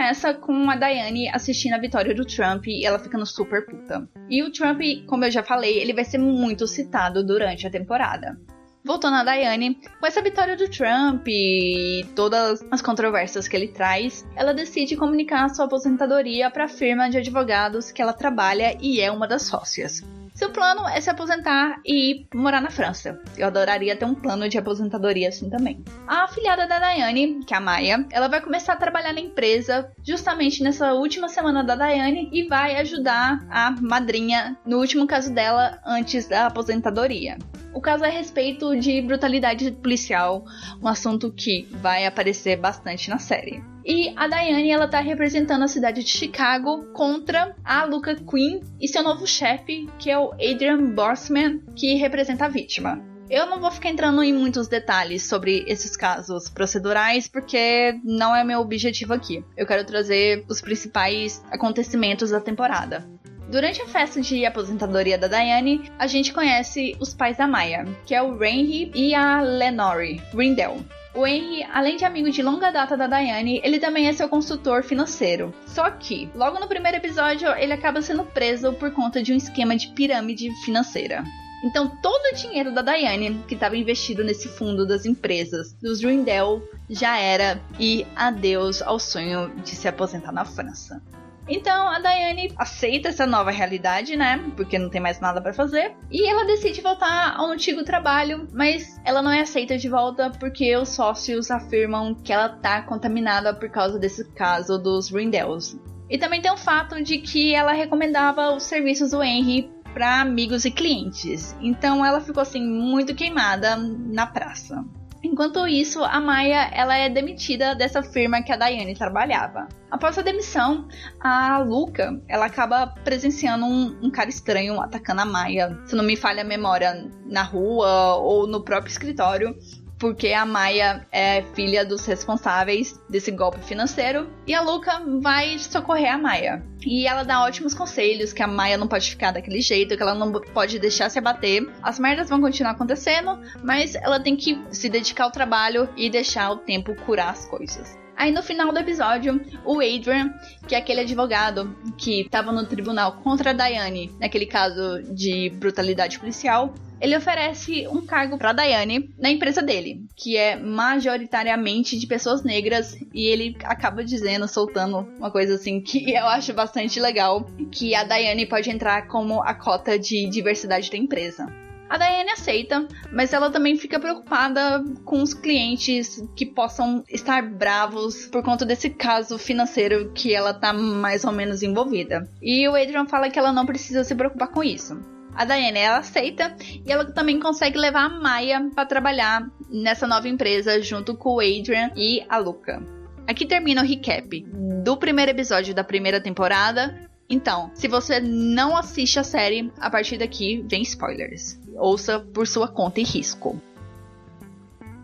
Começa 0.00 0.32
com 0.32 0.70
a 0.70 0.76
Diane 0.76 1.28
assistindo 1.28 1.74
a 1.74 1.78
vitória 1.78 2.14
do 2.14 2.24
Trump 2.24 2.66
e 2.68 2.86
ela 2.86 2.98
ficando 2.98 3.26
super 3.26 3.66
puta. 3.66 4.08
E 4.30 4.42
o 4.42 4.50
Trump, 4.50 4.80
como 5.06 5.26
eu 5.26 5.30
já 5.30 5.42
falei, 5.42 5.78
ele 5.78 5.92
vai 5.92 6.04
ser 6.06 6.16
muito 6.16 6.66
citado 6.66 7.22
durante 7.22 7.66
a 7.66 7.70
temporada. 7.70 8.40
Voltando 8.82 9.16
a 9.16 9.24
Diane, 9.24 9.78
com 10.00 10.06
essa 10.06 10.22
vitória 10.22 10.56
do 10.56 10.70
Trump 10.70 11.28
e 11.28 12.06
todas 12.16 12.64
as 12.70 12.80
controvérsias 12.80 13.46
que 13.46 13.54
ele 13.54 13.68
traz, 13.68 14.26
ela 14.34 14.54
decide 14.54 14.96
comunicar 14.96 15.50
sua 15.50 15.66
aposentadoria 15.66 16.50
para 16.50 16.64
a 16.64 16.68
firma 16.68 17.10
de 17.10 17.18
advogados 17.18 17.92
que 17.92 18.00
ela 18.00 18.14
trabalha 18.14 18.78
e 18.80 19.02
é 19.02 19.12
uma 19.12 19.28
das 19.28 19.42
sócias. 19.42 20.02
Seu 20.40 20.48
plano 20.48 20.88
é 20.88 20.98
se 21.02 21.10
aposentar 21.10 21.82
e 21.84 22.26
morar 22.34 22.62
na 22.62 22.70
França. 22.70 23.20
Eu 23.36 23.48
adoraria 23.48 23.94
ter 23.94 24.06
um 24.06 24.14
plano 24.14 24.48
de 24.48 24.56
aposentadoria 24.56 25.28
assim 25.28 25.50
também. 25.50 25.84
A 26.08 26.24
afilhada 26.24 26.66
da 26.66 26.78
Diane, 26.78 27.44
que 27.44 27.52
é 27.52 27.58
a 27.58 27.60
Maia, 27.60 28.06
ela 28.10 28.26
vai 28.26 28.40
começar 28.40 28.72
a 28.72 28.76
trabalhar 28.76 29.12
na 29.12 29.20
empresa 29.20 29.92
justamente 30.02 30.62
nessa 30.62 30.94
última 30.94 31.28
semana 31.28 31.62
da 31.62 31.76
Diane 31.76 32.30
e 32.32 32.48
vai 32.48 32.76
ajudar 32.76 33.46
a 33.50 33.70
madrinha 33.82 34.56
no 34.64 34.78
último 34.78 35.06
caso 35.06 35.30
dela 35.30 35.78
antes 35.84 36.26
da 36.26 36.46
aposentadoria. 36.46 37.36
O 37.74 37.80
caso 37.82 38.06
é 38.06 38.08
a 38.08 38.10
respeito 38.10 38.74
de 38.80 39.02
brutalidade 39.02 39.70
policial, 39.72 40.46
um 40.82 40.88
assunto 40.88 41.30
que 41.30 41.68
vai 41.70 42.06
aparecer 42.06 42.56
bastante 42.56 43.10
na 43.10 43.18
série. 43.18 43.62
E 43.84 44.12
a 44.16 44.28
Diane, 44.28 44.70
ela 44.70 44.88
tá 44.88 45.00
representando 45.00 45.62
a 45.62 45.68
cidade 45.68 46.04
de 46.04 46.10
Chicago 46.10 46.86
contra 46.92 47.54
a 47.64 47.84
Luca 47.84 48.14
Quinn 48.14 48.60
e 48.80 48.86
seu 48.86 49.02
novo 49.02 49.26
chefe, 49.26 49.88
que 49.98 50.10
é 50.10 50.18
o 50.18 50.32
Adrian 50.32 50.86
Borsman, 50.94 51.60
que 51.74 51.94
representa 51.94 52.44
a 52.44 52.48
vítima. 52.48 53.02
Eu 53.30 53.46
não 53.46 53.60
vou 53.60 53.70
ficar 53.70 53.90
entrando 53.90 54.22
em 54.24 54.32
muitos 54.32 54.66
detalhes 54.66 55.22
sobre 55.22 55.64
esses 55.68 55.96
casos 55.96 56.48
procedurais, 56.48 57.28
porque 57.28 57.96
não 58.02 58.34
é 58.34 58.42
meu 58.42 58.58
objetivo 58.58 59.14
aqui. 59.14 59.44
Eu 59.56 59.66
quero 59.66 59.84
trazer 59.84 60.44
os 60.48 60.60
principais 60.60 61.40
acontecimentos 61.48 62.30
da 62.30 62.40
temporada. 62.40 63.08
Durante 63.48 63.82
a 63.82 63.86
festa 63.86 64.20
de 64.20 64.44
aposentadoria 64.44 65.16
da 65.16 65.28
Diane, 65.28 65.90
a 65.98 66.08
gente 66.08 66.32
conhece 66.32 66.96
os 67.00 67.14
pais 67.14 67.36
da 67.36 67.46
Maya, 67.46 67.84
que 68.04 68.14
é 68.14 68.22
o 68.22 68.42
Henry 68.42 68.90
e 68.94 69.14
a 69.14 69.40
Lenore 69.40 70.20
Rindell. 70.34 70.84
O 71.14 71.26
Henry, 71.26 71.64
além 71.72 71.96
de 71.96 72.04
amigo 72.04 72.30
de 72.30 72.40
longa 72.40 72.70
data 72.70 72.96
da 72.96 73.06
Diane, 73.06 73.60
ele 73.64 73.80
também 73.80 74.06
é 74.06 74.12
seu 74.12 74.28
consultor 74.28 74.84
financeiro. 74.84 75.52
Só 75.66 75.90
que, 75.90 76.30
logo 76.34 76.60
no 76.60 76.68
primeiro 76.68 76.98
episódio, 76.98 77.48
ele 77.56 77.72
acaba 77.72 78.00
sendo 78.00 78.24
preso 78.24 78.72
por 78.74 78.92
conta 78.92 79.20
de 79.20 79.32
um 79.32 79.36
esquema 79.36 79.76
de 79.76 79.88
pirâmide 79.88 80.50
financeira. 80.64 81.24
Então, 81.64 81.88
todo 82.00 82.32
o 82.32 82.36
dinheiro 82.36 82.72
da 82.72 82.80
Diane, 82.80 83.42
que 83.46 83.54
estava 83.54 83.76
investido 83.76 84.24
nesse 84.24 84.48
fundo 84.48 84.86
das 84.86 85.04
empresas 85.04 85.72
dos 85.74 86.00
Rindell, 86.00 86.62
já 86.88 87.18
era 87.18 87.60
e 87.78 88.06
adeus 88.16 88.80
ao 88.80 88.98
sonho 88.98 89.50
de 89.62 89.76
se 89.76 89.86
aposentar 89.86 90.32
na 90.32 90.44
França. 90.44 91.02
Então 91.50 91.88
a 91.88 91.98
Diane 91.98 92.52
aceita 92.56 93.08
essa 93.08 93.26
nova 93.26 93.50
realidade, 93.50 94.16
né? 94.16 94.38
Porque 94.56 94.78
não 94.78 94.88
tem 94.88 95.00
mais 95.00 95.20
nada 95.20 95.42
para 95.42 95.52
fazer. 95.52 95.96
E 96.10 96.28
ela 96.28 96.44
decide 96.44 96.80
voltar 96.80 97.34
ao 97.36 97.50
antigo 97.50 97.82
trabalho, 97.82 98.46
mas 98.52 99.00
ela 99.04 99.20
não 99.20 99.32
é 99.32 99.40
aceita 99.40 99.76
de 99.76 99.88
volta 99.88 100.30
porque 100.30 100.76
os 100.76 100.90
sócios 100.90 101.50
afirmam 101.50 102.14
que 102.14 102.32
ela 102.32 102.48
tá 102.48 102.82
contaminada 102.82 103.52
por 103.52 103.68
causa 103.68 103.98
desse 103.98 104.24
caso 104.32 104.78
dos 104.78 105.10
Rindells. 105.10 105.76
E 106.08 106.18
também 106.18 106.40
tem 106.40 106.52
o 106.52 106.56
fato 106.56 107.02
de 107.02 107.18
que 107.18 107.52
ela 107.52 107.72
recomendava 107.72 108.54
os 108.54 108.62
serviços 108.62 109.10
do 109.10 109.22
Henry 109.22 109.70
para 109.92 110.20
amigos 110.20 110.64
e 110.64 110.70
clientes. 110.70 111.56
Então 111.60 112.04
ela 112.04 112.20
ficou 112.20 112.40
assim 112.40 112.64
muito 112.64 113.14
queimada 113.14 113.76
na 113.76 114.26
praça. 114.26 114.84
Enquanto 115.22 115.66
isso, 115.66 116.02
a 116.02 116.20
Maya 116.20 116.70
ela 116.72 116.96
é 116.96 117.08
demitida 117.08 117.74
dessa 117.74 118.02
firma 118.02 118.42
que 118.42 118.52
a 118.52 118.56
Diane 118.56 118.94
trabalhava. 118.94 119.68
Após 119.90 120.16
a 120.16 120.22
demissão, 120.22 120.88
a 121.20 121.58
Luca 121.58 122.20
ela 122.26 122.46
acaba 122.46 122.86
presenciando 122.86 123.66
um, 123.66 123.98
um, 124.02 124.10
cara 124.10 124.30
estranho 124.30 124.80
atacando 124.80 125.20
a 125.20 125.24
Maya. 125.24 125.78
Se 125.84 125.94
não 125.94 126.04
me 126.04 126.16
falha 126.16 126.42
a 126.42 126.44
memória, 126.44 127.06
na 127.26 127.42
rua 127.42 128.16
ou 128.16 128.46
no 128.46 128.62
próprio 128.62 128.90
escritório 128.90 129.56
porque 130.00 130.32
a 130.32 130.46
Maia 130.46 131.06
é 131.12 131.42
filha 131.54 131.84
dos 131.84 132.06
responsáveis 132.06 132.98
desse 133.08 133.30
golpe 133.30 133.60
financeiro 133.60 134.28
e 134.46 134.54
a 134.54 134.62
Luca 134.62 135.02
vai 135.20 135.58
socorrer 135.58 136.14
a 136.14 136.18
Maia. 136.18 136.64
E 136.84 137.06
ela 137.06 137.22
dá 137.22 137.42
ótimos 137.42 137.74
conselhos 137.74 138.32
que 138.32 138.42
a 138.42 138.46
Maia 138.46 138.78
não 138.78 138.88
pode 138.88 139.10
ficar 139.10 139.30
daquele 139.30 139.60
jeito, 139.60 139.94
que 139.94 140.02
ela 140.02 140.14
não 140.14 140.32
pode 140.32 140.78
deixar 140.78 141.10
se 141.10 141.18
abater. 141.18 141.70
As 141.82 141.98
merdas 141.98 142.30
vão 142.30 142.40
continuar 142.40 142.72
acontecendo, 142.72 143.38
mas 143.62 143.94
ela 143.94 144.18
tem 144.18 144.34
que 144.34 144.58
se 144.70 144.88
dedicar 144.88 145.24
ao 145.24 145.30
trabalho 145.30 145.86
e 145.94 146.08
deixar 146.08 146.50
o 146.50 146.56
tempo 146.56 146.94
curar 147.04 147.28
as 147.28 147.44
coisas. 147.44 147.98
Aí 148.16 148.32
no 148.32 148.42
final 148.42 148.72
do 148.72 148.78
episódio, 148.78 149.40
o 149.64 149.80
Adrian, 149.80 150.34
que 150.66 150.74
é 150.74 150.78
aquele 150.78 151.00
advogado 151.00 151.76
que 151.96 152.22
estava 152.22 152.52
no 152.52 152.66
tribunal 152.66 153.12
contra 153.22 153.50
a 153.50 153.52
Diane, 153.52 154.14
naquele 154.18 154.46
caso 154.46 155.02
de 155.14 155.50
brutalidade 155.50 156.18
policial, 156.18 156.74
ele 157.00 157.16
oferece 157.16 157.88
um 157.88 158.04
cargo 158.04 158.36
para 158.36 158.52
Diane 158.52 159.10
na 159.18 159.30
empresa 159.30 159.62
dele, 159.62 160.06
que 160.14 160.36
é 160.36 160.56
majoritariamente 160.56 161.98
de 161.98 162.06
pessoas 162.06 162.42
negras, 162.42 162.96
e 163.14 163.26
ele 163.26 163.56
acaba 163.64 164.04
dizendo, 164.04 164.46
soltando 164.46 165.08
uma 165.18 165.30
coisa 165.30 165.54
assim 165.54 165.80
que 165.80 166.10
eu 166.12 166.26
acho 166.26 166.52
bastante 166.52 167.00
legal, 167.00 167.46
que 167.70 167.94
a 167.94 168.04
Diane 168.04 168.46
pode 168.46 168.70
entrar 168.70 169.06
como 169.08 169.42
a 169.42 169.54
cota 169.54 169.98
de 169.98 170.28
diversidade 170.28 170.90
da 170.90 170.96
empresa. 170.96 171.46
A 171.90 171.98
Diane 171.98 172.30
aceita, 172.30 172.86
mas 173.10 173.32
ela 173.32 173.50
também 173.50 173.76
fica 173.76 173.98
preocupada 173.98 174.84
com 175.04 175.20
os 175.20 175.34
clientes 175.34 176.22
que 176.36 176.46
possam 176.46 177.02
estar 177.08 177.42
bravos 177.42 178.26
por 178.26 178.44
conta 178.44 178.64
desse 178.64 178.90
caso 178.90 179.36
financeiro 179.36 180.12
que 180.12 180.32
ela 180.32 180.54
tá 180.54 180.72
mais 180.72 181.24
ou 181.24 181.32
menos 181.32 181.64
envolvida. 181.64 182.30
E 182.40 182.68
o 182.68 182.76
Adrian 182.76 183.06
fala 183.06 183.28
que 183.28 183.40
ela 183.40 183.52
não 183.52 183.66
precisa 183.66 184.04
se 184.04 184.14
preocupar 184.14 184.52
com 184.52 184.62
isso. 184.62 184.96
A 185.34 185.44
Diane 185.44 185.78
ela 185.78 185.98
aceita 185.98 186.54
e 186.84 186.90
ela 186.90 187.04
também 187.04 187.38
consegue 187.40 187.78
levar 187.78 188.06
a 188.06 188.08
Maya 188.08 188.70
para 188.74 188.86
trabalhar 188.86 189.48
nessa 189.70 190.06
nova 190.06 190.28
empresa 190.28 190.80
junto 190.82 191.16
com 191.16 191.36
o 191.36 191.40
Adrian 191.40 191.90
e 191.96 192.24
a 192.28 192.38
Luca. 192.38 192.82
Aqui 193.26 193.46
termina 193.46 193.82
o 193.82 193.86
recap 193.86 194.44
do 194.84 194.96
primeiro 194.96 195.30
episódio 195.30 195.74
da 195.74 195.84
primeira 195.84 196.20
temporada. 196.20 197.08
Então, 197.28 197.70
se 197.74 197.86
você 197.86 198.18
não 198.18 198.76
assiste 198.76 199.18
a 199.20 199.24
série, 199.24 199.72
a 199.78 199.88
partir 199.88 200.18
daqui 200.18 200.64
vem 200.68 200.82
spoilers 200.82 201.60
ouça 201.80 202.20
por 202.20 202.46
sua 202.46 202.68
conta 202.68 203.00
e 203.00 203.04
risco. 203.04 203.60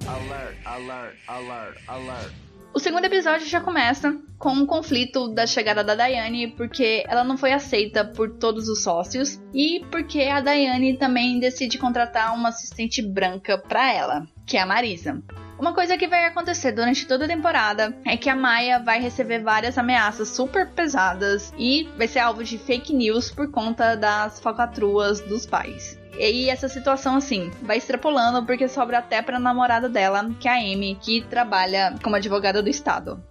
Alert, 0.06 0.56
alert, 0.64 1.16
alert, 1.26 1.78
alert. 1.88 2.45
O 2.74 2.78
segundo 2.78 3.06
episódio 3.06 3.46
já 3.46 3.60
começa 3.60 4.16
com 4.38 4.50
um 4.50 4.66
conflito 4.66 5.28
da 5.28 5.46
chegada 5.46 5.82
da 5.82 5.94
Diane, 5.94 6.48
porque 6.48 7.04
ela 7.08 7.24
não 7.24 7.38
foi 7.38 7.52
aceita 7.52 8.04
por 8.04 8.36
todos 8.38 8.68
os 8.68 8.82
sócios 8.82 9.40
e 9.54 9.84
porque 9.90 10.22
a 10.22 10.40
Diane 10.40 10.96
também 10.98 11.38
decide 11.38 11.78
contratar 11.78 12.34
uma 12.34 12.50
assistente 12.50 13.00
branca 13.00 13.56
para 13.56 13.92
ela, 13.92 14.26
que 14.44 14.56
é 14.56 14.60
a 14.60 14.66
Marisa. 14.66 15.22
Uma 15.58 15.72
coisa 15.72 15.96
que 15.96 16.06
vai 16.06 16.26
acontecer 16.26 16.72
durante 16.72 17.06
toda 17.06 17.24
a 17.24 17.28
temporada 17.28 17.96
é 18.04 18.14
que 18.14 18.28
a 18.28 18.36
Maya 18.36 18.78
vai 18.78 19.00
receber 19.00 19.42
várias 19.42 19.78
ameaças 19.78 20.28
super 20.28 20.70
pesadas 20.72 21.52
e 21.56 21.88
vai 21.96 22.06
ser 22.06 22.18
alvo 22.18 22.44
de 22.44 22.58
fake 22.58 22.94
news 22.94 23.30
por 23.30 23.50
conta 23.50 23.96
das 23.96 24.38
falcatruas 24.38 25.20
dos 25.22 25.46
pais. 25.46 25.98
E 26.18 26.48
essa 26.48 26.68
situação, 26.68 27.16
assim, 27.16 27.50
vai 27.62 27.76
extrapolando 27.76 28.44
porque 28.44 28.68
sobra 28.68 28.98
até 28.98 29.20
pra 29.20 29.38
namorada 29.38 29.88
dela, 29.88 30.30
que 30.40 30.48
é 30.48 30.52
a 30.52 30.56
Amy, 30.56 30.96
que 31.00 31.22
trabalha 31.22 31.94
como 32.02 32.16
advogada 32.16 32.62
do 32.62 32.70
Estado. 32.70 33.22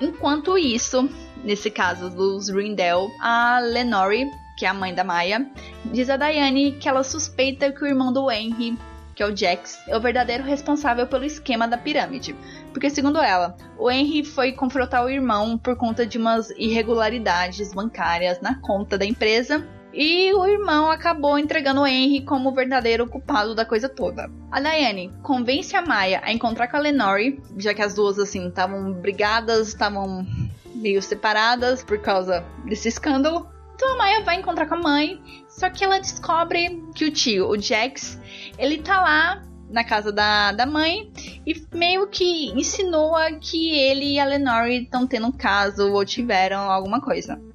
Enquanto 0.00 0.56
isso, 0.56 1.08
nesse 1.42 1.70
caso 1.70 2.08
dos 2.08 2.48
Rindell, 2.48 3.08
a 3.20 3.58
Lenore, 3.58 4.30
que 4.56 4.64
é 4.64 4.68
a 4.68 4.74
mãe 4.74 4.94
da 4.94 5.02
Maya, 5.02 5.50
diz 5.86 6.08
a 6.08 6.16
Diane 6.16 6.72
que 6.72 6.88
ela 6.88 7.02
suspeita 7.02 7.72
que 7.72 7.82
o 7.82 7.86
irmão 7.86 8.12
do 8.12 8.30
Henry, 8.30 8.78
que 9.16 9.22
é 9.22 9.26
o 9.26 9.36
Jax, 9.36 9.76
é 9.88 9.96
o 9.96 10.00
verdadeiro 10.00 10.44
responsável 10.44 11.04
pelo 11.08 11.24
esquema 11.24 11.66
da 11.66 11.76
pirâmide. 11.76 12.36
Porque, 12.72 12.88
segundo 12.88 13.18
ela, 13.18 13.56
o 13.76 13.90
Henry 13.90 14.24
foi 14.24 14.52
confrontar 14.52 15.04
o 15.04 15.10
irmão 15.10 15.58
por 15.58 15.76
conta 15.76 16.06
de 16.06 16.18
umas 16.18 16.50
irregularidades 16.50 17.72
bancárias 17.72 18.40
na 18.40 18.60
conta 18.60 18.96
da 18.96 19.04
empresa 19.04 19.66
e 20.00 20.32
o 20.32 20.46
irmão 20.46 20.88
acabou 20.92 21.36
entregando 21.36 21.80
o 21.80 21.86
Henry 21.86 22.24
como 22.24 22.50
o 22.50 22.54
verdadeiro 22.54 23.08
culpado 23.08 23.52
da 23.52 23.64
coisa 23.64 23.88
toda. 23.88 24.30
A 24.48 24.60
Diane 24.60 25.12
convence 25.24 25.74
a 25.74 25.82
Maya 25.82 26.20
a 26.22 26.32
encontrar 26.32 26.68
com 26.68 26.76
a 26.76 26.80
Lenore, 26.80 27.42
já 27.56 27.74
que 27.74 27.82
as 27.82 27.94
duas 27.94 28.16
assim 28.16 28.46
estavam 28.46 28.92
brigadas, 28.92 29.66
estavam 29.66 30.24
meio 30.72 31.02
separadas 31.02 31.82
por 31.82 31.98
causa 31.98 32.44
desse 32.64 32.86
escândalo. 32.86 33.48
Então 33.74 33.94
a 33.94 33.96
Maya 33.96 34.22
vai 34.22 34.36
encontrar 34.36 34.66
com 34.66 34.76
a 34.76 34.80
mãe, 34.80 35.20
só 35.48 35.68
que 35.68 35.82
ela 35.82 35.98
descobre 35.98 36.80
que 36.94 37.04
o 37.04 37.10
tio, 37.10 37.48
o 37.48 37.60
Jax, 37.60 38.20
ele 38.56 38.78
tá 38.78 39.00
lá 39.02 39.42
na 39.68 39.82
casa 39.82 40.12
da, 40.12 40.52
da 40.52 40.64
mãe 40.64 41.10
e 41.44 41.60
meio 41.74 42.06
que 42.06 42.52
insinua 42.52 43.32
que 43.32 43.74
ele 43.74 44.12
e 44.12 44.20
a 44.20 44.24
Lenore 44.24 44.84
estão 44.84 45.08
tendo 45.08 45.26
um 45.26 45.32
caso 45.32 45.92
ou 45.92 46.04
tiveram 46.04 46.70
alguma 46.70 47.00
coisa. 47.00 47.47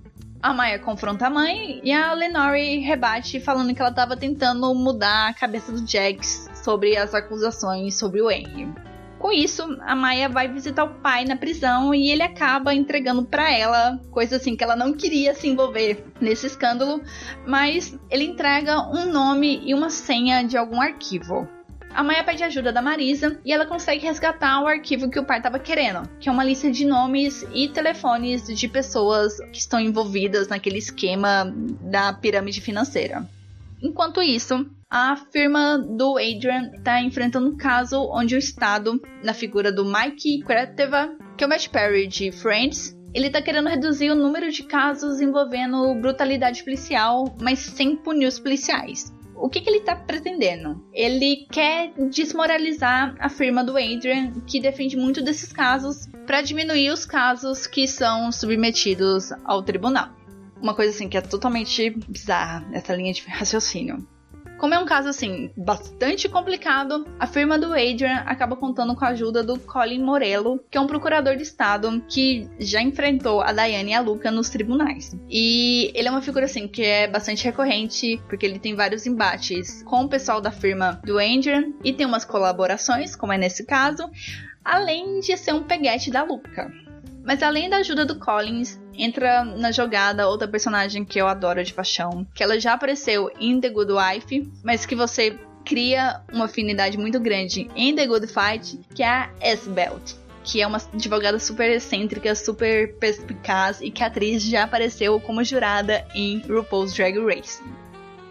A 0.44 0.54
Maya 0.54 0.78
confronta 0.78 1.28
a 1.28 1.30
mãe 1.30 1.80
e 1.86 1.94
a 1.94 2.12
Lenore 2.12 2.80
rebate 2.80 3.40
falando 3.40 3.74
que 3.74 3.80
ela 3.80 3.92
estava 3.92 4.18
tentando 4.18 4.76
mudar 4.76 5.30
a 5.30 5.34
cabeça 5.34 5.72
do 5.72 5.90
Jax 5.90 6.50
sobre 6.54 6.98
as 6.98 7.14
acusações 7.14 7.98
sobre 7.98 8.22
o 8.22 8.30
Henry. 8.30 8.68
Com 9.18 9.32
isso, 9.32 9.64
a 9.84 9.96
Maya 9.96 10.28
vai 10.28 10.50
visitar 10.50 10.84
o 10.84 10.96
pai 10.96 11.24
na 11.24 11.38
prisão 11.38 11.96
e 11.96 12.12
ele 12.12 12.24
acaba 12.24 12.74
entregando 12.76 13.24
para 13.24 13.50
ela 13.58 13.98
coisa 14.12 14.36
assim 14.36 14.54
que 14.54 14.66
ela 14.66 14.76
não 14.76 14.92
queria 14.92 15.34
se 15.34 15.48
envolver 15.48 16.04
nesse 16.20 16.48
escândalo, 16.48 17.02
mas 17.48 17.98
ele 18.10 18.26
entrega 18.26 18.82
um 18.82 19.06
nome 19.06 19.62
e 19.64 19.74
uma 19.74 19.90
senha 19.90 20.44
de 20.44 20.58
algum 20.58 20.82
arquivo. 20.82 21.48
A 21.94 22.02
Maia 22.02 22.24
pede 22.24 22.44
ajuda 22.44 22.74
da 22.74 22.82
Marisa 22.82 23.40
e 23.46 23.54
ela 23.54 23.68
consegue 23.68 24.06
resgatar 24.06 24.62
o 24.62 24.68
arquivo 24.68 25.12
que 25.12 25.20
o 25.20 25.26
pai 25.26 25.38
estava 25.38 25.60
querendo, 25.60 26.10
que 26.20 26.28
é 26.28 26.32
uma 26.32 26.44
lista 26.44 26.72
de 26.72 26.86
nomes 26.86 27.46
e 27.54 27.68
telefones 27.68 28.48
de 28.48 28.68
pessoas 28.68 29.38
que 29.52 29.60
estão 29.60 29.80
envolvidas 29.80 30.48
naquele 30.48 30.80
esquema 30.80 31.54
da 31.82 32.12
pirâmide 32.12 32.62
financeira. 32.62 33.30
Enquanto 33.80 34.24
isso, 34.24 34.66
a 34.90 35.16
firma 35.16 35.78
do 35.78 36.18
Adrian 36.18 36.72
está 36.74 37.00
enfrentando 37.00 37.50
um 37.50 37.58
caso 37.58 38.10
onde 38.12 38.34
o 38.34 38.40
Estado, 38.40 39.00
na 39.24 39.34
figura 39.34 39.72
do 39.72 39.86
Mike 39.86 40.42
Kreteva, 40.44 41.16
que 41.38 41.44
é 41.44 41.48
o 41.48 41.50
Matt 41.50 41.68
Perry 41.68 42.08
de 42.08 42.32
Friends, 42.32 42.98
ele 43.14 43.28
está 43.28 43.40
querendo 43.40 43.70
reduzir 43.70 44.10
o 44.10 44.16
número 44.16 44.52
de 44.52 44.64
casos 44.64 45.22
envolvendo 45.22 45.94
brutalidade 46.02 46.64
policial, 46.64 47.36
mas 47.40 47.60
sem 47.60 47.96
punir 47.96 48.26
os 48.26 48.40
policiais. 48.40 49.14
O 49.36 49.50
que, 49.50 49.62
que 49.62 49.70
ele 49.70 49.82
tá 49.82 49.96
pretendendo? 49.96 50.84
Ele 50.94 51.48
quer 51.52 51.92
desmoralizar 52.10 53.16
a 53.20 53.30
firma 53.30 53.64
do 53.64 53.78
Adrian, 53.78 54.32
que 54.48 54.60
defende 54.60 54.96
muito 54.96 55.24
desses 55.24 55.52
casos, 55.52 56.08
para 56.26 56.42
diminuir 56.42 56.92
os 56.92 57.06
casos 57.06 57.68
que 57.68 57.88
são 57.88 58.32
submetidos 58.32 59.32
ao 59.44 59.62
tribunal. 59.62 60.10
Uma 60.62 60.74
coisa 60.74 60.92
assim 60.92 61.10
que 61.10 61.18
é 61.18 61.22
totalmente 61.22 61.90
bizarra, 62.08 62.66
essa 62.72 62.96
linha 62.96 63.12
de 63.12 63.22
raciocínio. 63.28 64.08
Como 64.58 64.74
é 64.74 64.80
um 64.80 64.86
caso 64.86 65.10
assim 65.10 65.52
bastante 65.58 66.30
complicado, 66.30 67.06
a 67.20 67.28
firma 67.28 67.58
do 67.58 67.74
Adrian 67.74 68.24
acaba 68.26 68.56
contando 68.56 68.96
com 68.96 69.04
a 69.04 69.10
ajuda 69.10 69.44
do 69.44 69.60
Colin 69.60 70.02
Morello, 70.02 70.64
que 70.70 70.78
é 70.78 70.82
um 70.82 70.88
procurador 70.88 71.36
de 71.36 71.44
estado 71.44 72.02
que 72.08 72.50
já 72.60 72.82
enfrentou 72.82 73.42
a 73.42 73.52
Diane 73.52 73.92
e 73.92 73.94
a 73.94 74.00
Luca 74.00 74.32
nos 74.32 74.50
tribunais. 74.50 75.16
E 75.30 75.92
ele 75.94 76.08
é 76.08 76.12
uma 76.12 76.22
figura 76.22 76.46
assim 76.46 76.68
que 76.68 76.84
é 76.84 77.08
bastante 77.08 77.44
recorrente, 77.44 78.22
porque 78.30 78.46
ele 78.46 78.60
tem 78.60 78.76
vários 78.76 79.06
embates 79.06 79.84
com 79.84 80.04
o 80.06 80.10
pessoal 80.10 80.40
da 80.40 80.52
firma 80.52 81.02
do 81.04 81.20
Adrian 81.20 81.74
e 81.84 81.92
tem 81.92 82.06
umas 82.06 82.24
colaborações, 82.24 83.16
como 83.16 83.34
é 83.34 83.38
nesse 83.38 83.66
caso, 83.66 84.10
além 84.64 85.20
de 85.20 85.36
ser 85.36 85.54
um 85.54 85.64
peguete 85.64 86.10
da 86.10 86.24
Luca. 86.24 86.72
Mas 87.24 87.42
além 87.42 87.70
da 87.70 87.78
ajuda 87.78 88.06
do 88.06 88.20
Collins, 88.20 88.80
entra 88.98 89.44
na 89.44 89.72
jogada 89.72 90.28
outra 90.28 90.48
personagem 90.48 91.04
que 91.06 91.20
eu 91.20 91.28
adoro 91.28 91.64
de 91.64 91.74
paixão, 91.74 92.26
que 92.34 92.44
ela 92.44 92.60
já 92.60 92.74
apareceu 92.74 93.32
em 93.40 93.60
The 93.60 93.70
Good 93.70 93.92
Wife, 93.94 94.52
mas 94.64 94.86
que 94.86 94.96
você 94.96 95.38
cria 95.66 96.22
uma 96.32 96.46
afinidade 96.46 96.98
muito 96.98 97.20
grande 97.20 97.70
em 97.76 97.96
The 97.96 98.08
Good 98.08 98.28
Fight, 98.28 98.80
que 98.94 99.04
é 99.04 99.08
a 99.08 99.30
S-Belt. 99.42 100.16
Que 100.44 100.62
é 100.62 100.68
uma 100.68 100.82
advogada 100.94 101.40
super 101.40 101.70
excêntrica, 101.70 102.36
super 102.36 102.96
perspicaz 102.96 103.80
e 103.80 103.90
que 103.90 104.04
a 104.04 104.08
atriz 104.08 104.44
já 104.44 104.64
apareceu 104.64 105.18
como 105.22 105.42
jurada 105.42 106.06
em 106.14 106.40
RuPaul's 106.40 106.94
Drag 106.94 107.18
Race. 107.18 107.64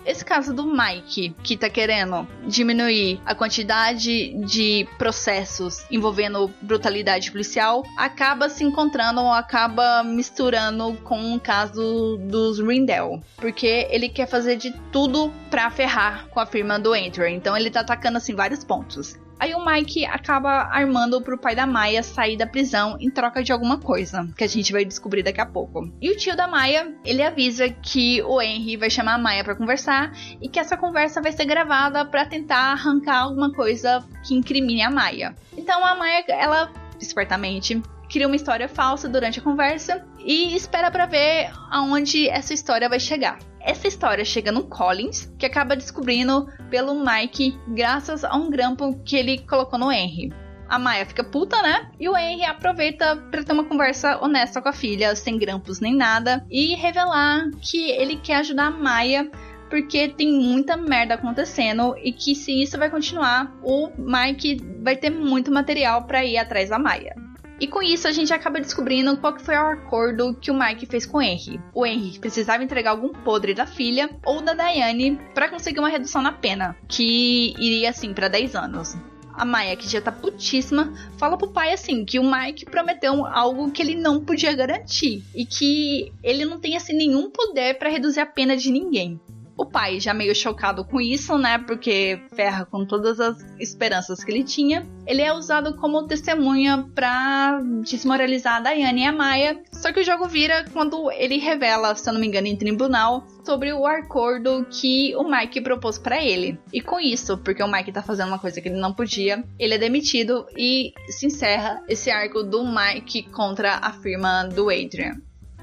Esse 0.04 0.25
caso 0.25 0.52
do 0.52 0.66
Mike, 0.66 1.35
que 1.42 1.56
tá 1.56 1.71
querendo 1.71 2.26
diminuir 2.47 3.21
a 3.25 3.35
quantidade 3.35 4.35
de 4.44 4.87
processos 4.99 5.85
envolvendo 5.90 6.52
brutalidade 6.61 7.30
policial, 7.30 7.85
acaba 7.97 8.49
se 8.49 8.64
encontrando 8.64 9.21
ou 9.21 9.32
acaba 9.32 10.02
misturando 10.02 10.94
com 11.04 11.35
o 11.35 11.40
caso 11.40 12.18
dos 12.23 12.59
Rindell. 12.59 13.23
Porque 13.37 13.87
ele 13.90 14.09
quer 14.09 14.26
fazer 14.26 14.56
de 14.56 14.73
tudo 14.90 15.32
pra 15.50 15.71
ferrar 15.71 16.26
com 16.28 16.40
a 16.40 16.47
firma 16.47 16.78
do 16.78 16.94
Enter. 16.94 17.28
Então 17.30 17.56
ele 17.56 17.71
tá 17.71 17.80
atacando 17.80 18.18
assim 18.18 18.35
vários 18.35 18.64
pontos. 18.64 19.16
Aí 19.42 19.56
o 19.56 19.66
Mike 19.66 20.04
acaba 20.04 20.68
armando 20.70 21.20
pro 21.20 21.37
pai 21.37 21.56
da 21.56 21.66
Maia 21.66 22.00
sair 22.04 22.37
da 22.37 22.46
prisão 22.46 22.96
em 23.00 23.11
troca 23.11 23.42
de 23.42 23.50
alguma 23.50 23.76
coisa, 23.76 24.28
que 24.37 24.44
a 24.44 24.46
gente 24.46 24.70
vai 24.70 24.84
descobrir 24.84 25.25
daqui 25.25 25.40
a 25.40 25.46
pouco. 25.46 25.92
E 26.00 26.12
o 26.12 26.16
tio 26.16 26.37
da 26.37 26.46
Maia, 26.46 26.94
ele 27.04 27.25
avisa 27.25 27.68
que 27.68 28.22
o 28.22 28.40
Henry 28.40 28.76
vai 28.76 28.88
chamar 28.88 29.14
a 29.14 29.18
Maia 29.18 29.42
para 29.42 29.56
conversar 29.56 30.12
e 30.40 30.49
que 30.49 30.61
essa 30.61 30.76
conversa 30.76 31.20
vai 31.20 31.32
ser 31.32 31.44
gravada 31.44 32.04
para 32.04 32.25
tentar 32.25 32.70
arrancar 32.70 33.22
alguma 33.22 33.52
coisa 33.52 34.06
que 34.22 34.32
incrimine 34.32 34.82
a 34.82 34.90
Maia. 34.92 35.34
Então 35.58 35.84
a 35.84 35.96
Maia, 35.96 36.25
ela 36.28 36.70
espertamente 37.00 37.82
cria 38.12 38.26
uma 38.26 38.37
história 38.37 38.69
falsa 38.69 39.09
durante 39.09 39.38
a 39.40 39.42
conversa 39.42 40.04
e 40.19 40.54
espera 40.54 40.90
para 40.90 41.07
ver 41.07 41.50
aonde 41.71 42.28
essa 42.28 42.52
história 42.52 42.88
vai 42.88 43.00
chegar. 43.00 43.38
Essa 43.59 43.88
história 43.88 44.25
chega 44.25 44.52
no 44.52 44.64
Collins, 44.64 45.33
que 45.38 45.47
acaba 45.47 45.75
descobrindo 45.75 46.47
pelo 46.69 46.95
Mike 46.95 47.59
graças 47.69 48.23
a 48.23 48.37
um 48.37 48.50
grampo 48.50 49.00
que 49.04 49.16
ele 49.16 49.38
colocou 49.38 49.78
no 49.78 49.90
Henry. 49.90 50.33
A 50.69 50.78
Maia 50.78 51.07
fica 51.07 51.25
puta, 51.25 51.61
né? 51.62 51.90
E 51.99 52.09
o 52.09 52.16
Henry 52.16 52.45
aproveita 52.45 53.16
para 53.31 53.45
ter 53.45 53.52
uma 53.52 53.64
conversa 53.64 54.19
honesta 54.23 54.61
com 54.61 54.69
a 54.69 54.73
filha, 54.73 55.14
sem 55.14 55.38
grampos 55.38 55.81
nem 55.81 55.95
nada, 55.95 56.45
e 56.50 56.75
revelar 56.75 57.50
que 57.61 57.90
ele 57.90 58.16
quer 58.16 58.37
ajudar 58.37 58.66
a 58.66 58.71
Maia 58.71 59.31
porque 59.71 60.09
tem 60.09 60.31
muita 60.31 60.76
merda 60.76 61.14
acontecendo 61.14 61.95
e 61.97 62.12
que 62.12 62.35
se 62.35 62.62
isso 62.62 62.76
vai 62.76 62.90
continuar, 62.90 63.50
o 63.62 63.90
Mike 63.97 64.59
vai 64.83 64.97
ter 64.97 65.09
muito 65.09 65.50
material 65.50 66.04
para 66.04 66.23
ir 66.23 66.37
atrás 66.37 66.69
da 66.69 66.78
Maia. 66.78 67.22
E 67.62 67.69
com 67.69 67.81
isso 67.81 68.09
a 68.09 68.11
gente 68.11 68.35
acaba 68.35 68.61
descobrindo 68.61 69.16
qual 69.19 69.38
foi 69.38 69.54
o 69.54 69.69
acordo 69.69 70.35
que 70.35 70.50
o 70.50 70.59
Mike 70.59 70.85
fez 70.85 71.07
com 71.07 71.19
o 71.19 71.23
Henry. 71.23 71.61
O 71.73 71.87
Henry 71.87 72.19
precisava 72.19 72.64
entregar 72.64 72.90
algum 72.90 73.11
podre 73.11 73.54
da 73.54 73.64
filha 73.64 74.11
ou 74.27 74.42
da 74.42 74.53
Diane 74.53 75.16
para 75.33 75.48
conseguir 75.48 75.79
uma 75.79 75.88
redução 75.88 76.20
na 76.20 76.33
pena, 76.33 76.77
que 76.88 77.55
iria 77.57 77.90
assim 77.90 78.12
para 78.12 78.27
10 78.27 78.57
anos. 78.57 78.96
A 79.33 79.44
Maia, 79.44 79.77
que 79.77 79.88
já 79.88 80.01
tá 80.01 80.11
putíssima, 80.11 80.92
fala 81.16 81.38
pro 81.38 81.53
pai 81.53 81.72
assim 81.72 82.05
que 82.05 82.18
o 82.18 82.29
Mike 82.29 82.64
prometeu 82.64 83.25
algo 83.25 83.70
que 83.70 83.81
ele 83.81 83.94
não 83.94 84.25
podia 84.25 84.53
garantir 84.55 85.22
e 85.33 85.46
que 85.46 86.12
ele 86.20 86.44
não 86.44 86.59
tem 86.59 86.77
assim 86.77 86.96
nenhum 86.96 87.31
poder 87.31 87.79
para 87.79 87.88
reduzir 87.88 88.18
a 88.18 88.27
pena 88.27 88.57
de 88.57 88.72
ninguém. 88.72 89.20
O 89.62 89.66
pai, 89.66 90.01
já 90.01 90.12
meio 90.12 90.35
chocado 90.35 90.85
com 90.85 91.01
isso, 91.01 91.38
né? 91.38 91.57
Porque 91.57 92.20
ferra 92.35 92.64
com 92.64 92.85
todas 92.85 93.20
as 93.20 93.37
esperanças 93.61 94.25
que 94.25 94.33
ele 94.33 94.42
tinha. 94.42 94.85
Ele 95.07 95.22
é 95.22 95.33
usado 95.33 95.77
como 95.77 96.05
testemunha 96.09 96.85
para 96.92 97.61
desmoralizar 97.85 98.57
a 98.57 98.61
Diane 98.61 99.03
e 99.03 99.07
a 99.07 99.12
Maia. 99.12 99.62
Só 99.72 99.92
que 99.92 100.01
o 100.01 100.05
jogo 100.05 100.27
vira 100.27 100.64
quando 100.72 101.12
ele 101.12 101.38
revela, 101.38 101.94
se 101.94 102.11
eu 102.11 102.12
não 102.12 102.20
me 102.20 102.27
engano, 102.27 102.48
em 102.48 102.57
tribunal, 102.57 103.25
sobre 103.46 103.72
o 103.72 103.87
acordo 103.87 104.66
que 104.68 105.14
o 105.14 105.22
Mike 105.22 105.61
propôs 105.61 105.96
para 105.96 106.20
ele. 106.20 106.59
E 106.72 106.81
com 106.81 106.98
isso, 106.98 107.38
porque 107.38 107.62
o 107.62 107.70
Mike 107.70 107.92
tá 107.92 108.03
fazendo 108.03 108.29
uma 108.29 108.40
coisa 108.40 108.61
que 108.61 108.68
ele 108.68 108.81
não 108.81 108.92
podia, 108.92 109.44
ele 109.61 109.75
é 109.75 109.79
demitido 109.79 110.44
e 110.57 110.92
se 111.07 111.27
encerra 111.27 111.81
esse 111.88 112.11
arco 112.11 112.42
do 112.42 112.64
Mike 112.66 113.31
contra 113.31 113.77
a 113.77 113.92
firma 113.92 114.42
do 114.42 114.68
Adrian. 114.68 115.20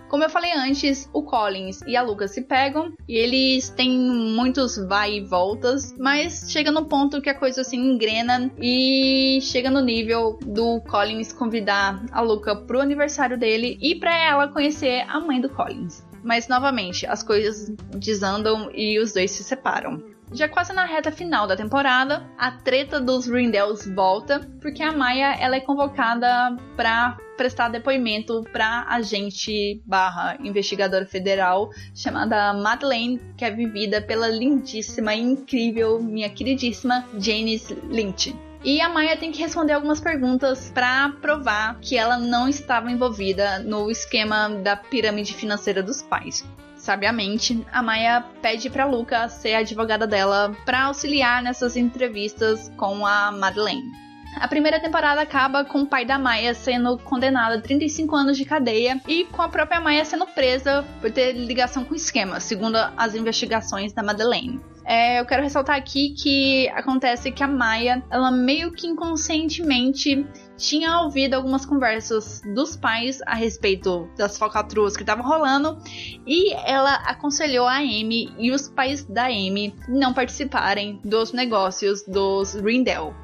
Como 0.09 0.23
eu 0.23 0.29
falei 0.29 0.51
antes, 0.53 1.07
o 1.13 1.21
Collins 1.21 1.81
e 1.85 1.95
a 1.95 2.01
Lucas 2.01 2.31
se 2.31 2.41
pegam 2.41 2.91
e 3.07 3.15
eles 3.15 3.69
têm 3.69 3.91
muitos 3.91 4.75
vai 4.87 5.17
e 5.17 5.21
voltas, 5.21 5.93
mas 5.99 6.51
chega 6.51 6.71
no 6.71 6.85
ponto 6.85 7.21
que 7.21 7.29
a 7.29 7.37
coisa 7.37 7.61
assim 7.61 7.77
engrena 7.77 8.51
e 8.59 9.39
chega 9.39 9.69
no 9.69 9.81
nível 9.81 10.39
do 10.43 10.81
Collins 10.81 11.31
convidar 11.31 12.03
a 12.11 12.21
Luca 12.21 12.55
pro 12.55 12.81
aniversário 12.81 13.37
dele 13.37 13.77
e 13.79 13.93
para 13.95 14.17
ela 14.17 14.47
conhecer 14.47 15.05
a 15.07 15.19
mãe 15.19 15.39
do 15.39 15.49
Collins. 15.49 16.03
Mas 16.23 16.47
novamente, 16.47 17.05
as 17.05 17.21
coisas 17.21 17.71
desandam 17.95 18.71
e 18.73 18.99
os 18.99 19.13
dois 19.13 19.29
se 19.29 19.43
separam. 19.43 20.03
Já 20.31 20.47
quase 20.47 20.73
na 20.73 20.85
reta 20.85 21.11
final 21.11 21.47
da 21.47 21.55
temporada, 21.55 22.23
a 22.37 22.51
treta 22.51 22.99
dos 22.99 23.27
Rindells 23.27 23.89
volta, 23.89 24.39
porque 24.61 24.83
a 24.83 24.91
Maia 24.91 25.35
ela 25.39 25.55
é 25.55 25.59
convocada 25.59 26.55
para 26.75 27.17
prestar 27.35 27.69
depoimento 27.69 28.43
para 28.51 28.85
agente 28.89 29.81
barra 29.85 30.37
investigadora 30.41 31.05
federal 31.05 31.69
chamada 31.95 32.53
Madeleine, 32.53 33.19
que 33.35 33.43
é 33.43 33.49
vivida 33.49 34.01
pela 34.01 34.27
lindíssima 34.27 35.15
e 35.15 35.21
incrível, 35.21 35.99
minha 35.99 36.29
queridíssima 36.29 37.05
Janice 37.17 37.73
Lynch. 37.89 38.35
E 38.63 38.81
a 38.81 38.89
Maia 38.89 39.17
tem 39.17 39.31
que 39.31 39.41
responder 39.41 39.73
algumas 39.73 40.01
perguntas 40.01 40.69
para 40.69 41.09
provar 41.21 41.79
que 41.79 41.97
ela 41.97 42.17
não 42.17 42.47
estava 42.47 42.91
envolvida 42.91 43.59
no 43.59 43.89
esquema 43.89 44.49
da 44.49 44.75
pirâmide 44.75 45.33
financeira 45.33 45.81
dos 45.81 46.03
pais 46.03 46.45
sabiamente, 46.89 47.63
a 47.71 47.83
Maia 47.83 48.25
pede 48.41 48.67
para 48.67 48.83
Luca 48.83 49.29
ser 49.29 49.53
a 49.53 49.59
advogada 49.59 50.07
dela 50.07 50.57
para 50.65 50.85
auxiliar 50.85 51.39
nessas 51.43 51.77
entrevistas 51.77 52.71
com 52.75 53.05
a 53.05 53.31
Madeleine. 53.31 53.91
A 54.35 54.47
primeira 54.47 54.79
temporada 54.79 55.21
acaba 55.21 55.63
com 55.63 55.81
o 55.81 55.85
pai 55.85 56.03
da 56.03 56.17
Maia 56.17 56.55
sendo 56.55 56.97
condenado 56.97 57.59
a 57.59 57.61
35 57.61 58.15
anos 58.15 58.37
de 58.37 58.43
cadeia 58.43 58.99
e 59.07 59.23
com 59.25 59.43
a 59.43 59.49
própria 59.49 59.79
Maia 59.79 60.03
sendo 60.03 60.25
presa 60.25 60.83
por 60.99 61.11
ter 61.11 61.33
ligação 61.33 61.85
com 61.85 61.93
o 61.93 61.95
esquema, 61.95 62.39
segundo 62.39 62.77
as 62.97 63.13
investigações 63.13 63.93
da 63.93 64.01
Madeleine. 64.01 64.59
É, 64.83 65.19
eu 65.19 65.25
quero 65.27 65.43
ressaltar 65.43 65.75
aqui 65.75 66.15
que 66.17 66.67
acontece 66.69 67.31
que 67.31 67.43
a 67.43 67.47
Maia, 67.47 68.03
ela 68.09 68.31
meio 68.31 68.71
que 68.71 68.87
inconscientemente 68.87 70.25
tinha 70.59 70.99
ouvido 70.99 71.33
algumas 71.33 71.65
conversas 71.65 72.41
dos 72.53 72.75
pais 72.75 73.21
a 73.25 73.33
respeito 73.33 74.09
das 74.17 74.37
falcatruas 74.37 74.95
que 74.95 75.03
estavam 75.03 75.25
rolando 75.25 75.81
e 76.27 76.53
ela 76.53 76.95
aconselhou 77.05 77.65
a 77.65 77.77
Amy 77.77 78.29
e 78.37 78.51
os 78.51 78.67
pais 78.67 79.05
da 79.05 79.27
Amy 79.27 79.73
não 79.87 80.13
participarem 80.13 80.99
dos 81.03 81.31
negócios 81.31 82.03
dos 82.03 82.53
Rindell. 82.55 83.15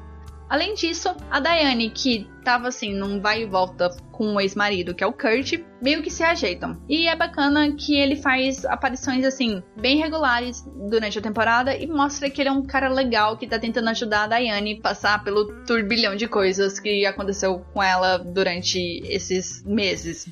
Além 0.48 0.74
disso, 0.74 1.14
a 1.30 1.40
Diane, 1.40 1.90
que 1.90 2.28
tava 2.44 2.68
assim, 2.68 2.94
num 2.94 3.20
vai 3.20 3.42
e 3.42 3.46
volta 3.46 3.90
com 4.12 4.34
o 4.34 4.40
ex-marido, 4.40 4.94
que 4.94 5.02
é 5.02 5.06
o 5.06 5.12
Kurt, 5.12 5.54
meio 5.82 6.02
que 6.02 6.10
se 6.10 6.22
ajeitam. 6.22 6.80
E 6.88 7.08
é 7.08 7.16
bacana 7.16 7.72
que 7.72 7.96
ele 7.96 8.14
faz 8.14 8.64
aparições 8.64 9.24
assim, 9.24 9.62
bem 9.76 9.98
regulares 9.98 10.64
durante 10.88 11.18
a 11.18 11.22
temporada 11.22 11.76
e 11.76 11.86
mostra 11.86 12.30
que 12.30 12.40
ele 12.40 12.48
é 12.48 12.52
um 12.52 12.62
cara 12.62 12.88
legal 12.88 13.36
que 13.36 13.46
tá 13.46 13.58
tentando 13.58 13.90
ajudar 13.90 14.24
a 14.24 14.38
Diane 14.38 14.80
passar 14.80 15.24
pelo 15.24 15.64
turbilhão 15.64 16.14
de 16.14 16.28
coisas 16.28 16.78
que 16.78 17.04
aconteceu 17.04 17.58
com 17.74 17.82
ela 17.82 18.16
durante 18.16 18.78
esses 19.04 19.64
meses. 19.64 20.28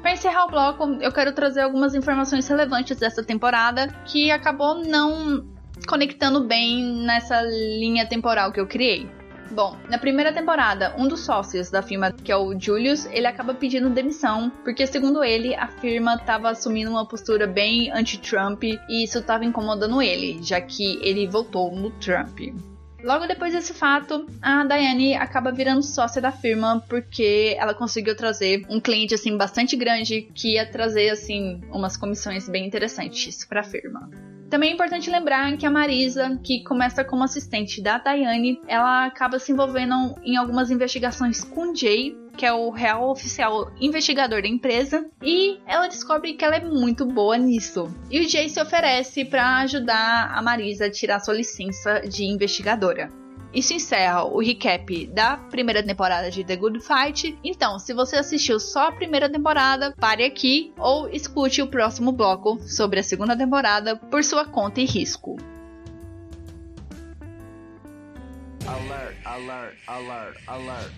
Para 0.00 0.12
encerrar 0.12 0.44
o 0.44 0.50
bloco, 0.50 0.84
eu 1.00 1.12
quero 1.12 1.32
trazer 1.32 1.60
algumas 1.60 1.94
informações 1.94 2.46
relevantes 2.46 2.96
dessa 2.96 3.22
temporada 3.22 3.88
que 4.04 4.30
acabou 4.30 4.76
não 4.76 5.57
conectando 5.86 6.44
bem 6.44 6.84
nessa 7.04 7.40
linha 7.42 8.06
temporal 8.06 8.52
que 8.52 8.60
eu 8.60 8.66
criei. 8.66 9.08
Bom, 9.50 9.76
na 9.88 9.96
primeira 9.96 10.32
temporada, 10.32 10.94
um 10.98 11.08
dos 11.08 11.20
sócios 11.20 11.70
da 11.70 11.80
firma, 11.80 12.12
que 12.12 12.30
é 12.30 12.36
o 12.36 12.58
Julius, 12.58 13.06
ele 13.06 13.26
acaba 13.26 13.54
pedindo 13.54 13.88
demissão, 13.88 14.52
porque 14.62 14.86
segundo 14.86 15.24
ele, 15.24 15.54
a 15.54 15.68
firma 15.68 16.16
estava 16.16 16.50
assumindo 16.50 16.90
uma 16.90 17.06
postura 17.06 17.46
bem 17.46 17.90
anti-Trump 17.90 18.62
e 18.64 19.04
isso 19.04 19.18
estava 19.18 19.44
incomodando 19.44 20.02
ele, 20.02 20.38
já 20.42 20.60
que 20.60 20.98
ele 21.02 21.26
votou 21.26 21.74
no 21.74 21.90
Trump. 21.92 22.40
Logo 23.02 23.26
depois 23.26 23.54
desse 23.54 23.72
fato, 23.72 24.26
a 24.42 24.64
Daiane 24.64 25.14
acaba 25.14 25.52
virando 25.52 25.82
sócia 25.82 26.20
da 26.20 26.32
firma 26.32 26.84
porque 26.88 27.56
ela 27.58 27.72
conseguiu 27.72 28.16
trazer 28.16 28.66
um 28.68 28.80
cliente 28.80 29.14
assim 29.14 29.36
bastante 29.36 29.76
grande 29.76 30.22
que 30.34 30.54
ia 30.54 30.66
trazer 30.66 31.10
assim 31.10 31.60
umas 31.70 31.96
comissões 31.96 32.48
bem 32.48 32.66
interessantes 32.66 33.44
para 33.44 33.60
a 33.60 33.64
firma. 33.64 34.10
Também 34.50 34.70
é 34.70 34.72
importante 34.72 35.10
lembrar 35.10 35.56
que 35.56 35.66
a 35.66 35.70
Marisa, 35.70 36.38
que 36.42 36.64
começa 36.64 37.04
como 37.04 37.22
assistente 37.22 37.82
da 37.82 37.98
Daiane, 37.98 38.60
ela 38.66 39.04
acaba 39.04 39.38
se 39.38 39.52
envolvendo 39.52 40.14
em 40.24 40.36
algumas 40.36 40.70
investigações 40.70 41.44
com 41.44 41.74
Jay, 41.74 42.16
que 42.34 42.46
é 42.46 42.52
o 42.52 42.70
real 42.70 43.10
oficial 43.10 43.70
investigador 43.80 44.40
da 44.40 44.48
empresa, 44.48 45.06
e 45.22 45.58
ela 45.66 45.88
descobre 45.88 46.32
que 46.34 46.44
ela 46.44 46.56
é 46.56 46.64
muito 46.64 47.04
boa 47.04 47.36
nisso. 47.36 47.92
E 48.10 48.20
o 48.20 48.28
Jay 48.28 48.48
se 48.48 48.60
oferece 48.60 49.24
para 49.24 49.58
ajudar 49.58 50.32
a 50.32 50.40
Marisa 50.40 50.86
a 50.86 50.90
tirar 50.90 51.20
sua 51.20 51.34
licença 51.34 52.00
de 52.00 52.24
investigadora. 52.24 53.10
Isso 53.52 53.72
encerra 53.72 54.24
o 54.24 54.40
recap 54.40 55.06
da 55.06 55.36
primeira 55.36 55.82
temporada 55.82 56.30
de 56.30 56.44
The 56.44 56.56
Good 56.56 56.80
Fight. 56.80 57.38
Então, 57.42 57.78
se 57.78 57.94
você 57.94 58.16
assistiu 58.16 58.60
só 58.60 58.88
a 58.88 58.92
primeira 58.92 59.28
temporada, 59.28 59.94
pare 59.98 60.24
aqui 60.24 60.72
ou 60.76 61.08
escute 61.08 61.62
o 61.62 61.66
próximo 61.66 62.12
bloco 62.12 62.60
sobre 62.60 63.00
a 63.00 63.02
segunda 63.02 63.36
temporada 63.36 63.96
por 63.96 64.22
sua 64.22 64.44
conta 64.44 64.80
e 64.80 64.84
risco. 64.84 65.36
Alert, 68.66 69.16
alert, 69.24 69.76
alert, 69.86 70.36
alert. 70.46 70.92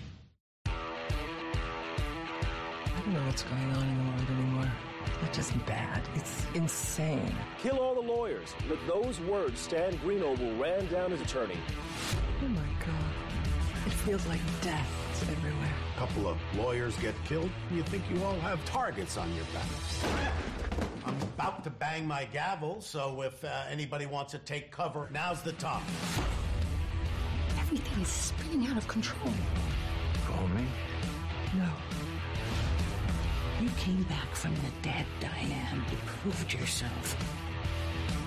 I 2.85 3.03
don't 3.03 3.13
know 3.13 3.25
what's 3.25 3.43
going 3.43 3.61
on 3.61 3.87
in 3.87 3.97
the 3.97 4.03
world 4.03 4.40
anymore. 5.31 5.51
Just 5.53 5.65
bad. 5.65 6.01
It's 6.15 6.45
insane. 6.53 7.35
Kill 7.61 7.79
all 7.79 7.95
the 7.95 8.01
lawyers. 8.01 8.53
With 8.69 8.85
those 8.87 9.19
words, 9.21 9.59
Stan 9.59 9.97
Greenoble 9.97 10.59
ran 10.59 10.87
down 10.87 11.11
his 11.11 11.21
attorney. 11.21 11.57
Oh 12.43 12.47
my 12.47 12.61
god. 12.79 13.85
It 13.85 13.93
feels 13.93 14.25
like 14.27 14.39
death 14.61 14.87
is 15.13 15.29
everywhere. 15.29 15.73
A 15.95 15.99
couple 15.99 16.27
of 16.27 16.37
lawyers 16.55 16.95
get 16.97 17.15
killed, 17.25 17.49
and 17.69 17.77
you 17.77 17.83
think 17.83 18.03
you 18.13 18.23
all 18.23 18.39
have 18.41 18.63
targets 18.65 19.17
on 19.17 19.33
your 19.33 19.45
back. 19.45 19.65
I'm 21.03 21.19
about 21.21 21.63
to 21.63 21.71
bang 21.71 22.07
my 22.07 22.25
gavel, 22.25 22.79
so 22.79 23.21
if 23.23 23.43
uh, 23.43 23.63
anybody 23.69 24.05
wants 24.05 24.31
to 24.33 24.37
take 24.37 24.71
cover, 24.71 25.09
now's 25.11 25.41
the 25.41 25.53
time. 25.53 25.83
Everything 27.59 28.01
is 28.01 28.07
spinning 28.07 28.67
out 28.67 28.77
of 28.77 28.87
control. 28.87 29.33
Call 30.27 30.47
me? 30.49 30.65
Came 33.85 34.03
back 34.03 34.35
from 34.35 34.53
the 34.53 34.71
dead, 34.83 35.07
Diane. 35.19 35.83
You 35.89 35.97
proved 36.05 36.53
yourself. 36.53 37.15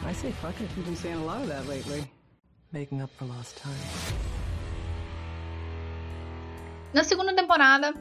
I 0.04 0.12
say 0.12 0.32
fuck 0.32 0.60
it. 0.60 0.68
You've 0.76 0.84
been 0.84 0.96
saying 0.96 1.14
a 1.14 1.24
lot 1.24 1.42
of 1.42 1.46
that 1.46 1.68
lately. 1.68 2.10
Making 2.72 3.02
up 3.02 3.10
for 3.16 3.26
lost 3.26 3.56
time. 3.58 3.72
Na 6.92 7.04
segunda 7.04 7.32
temporada, 7.36 7.94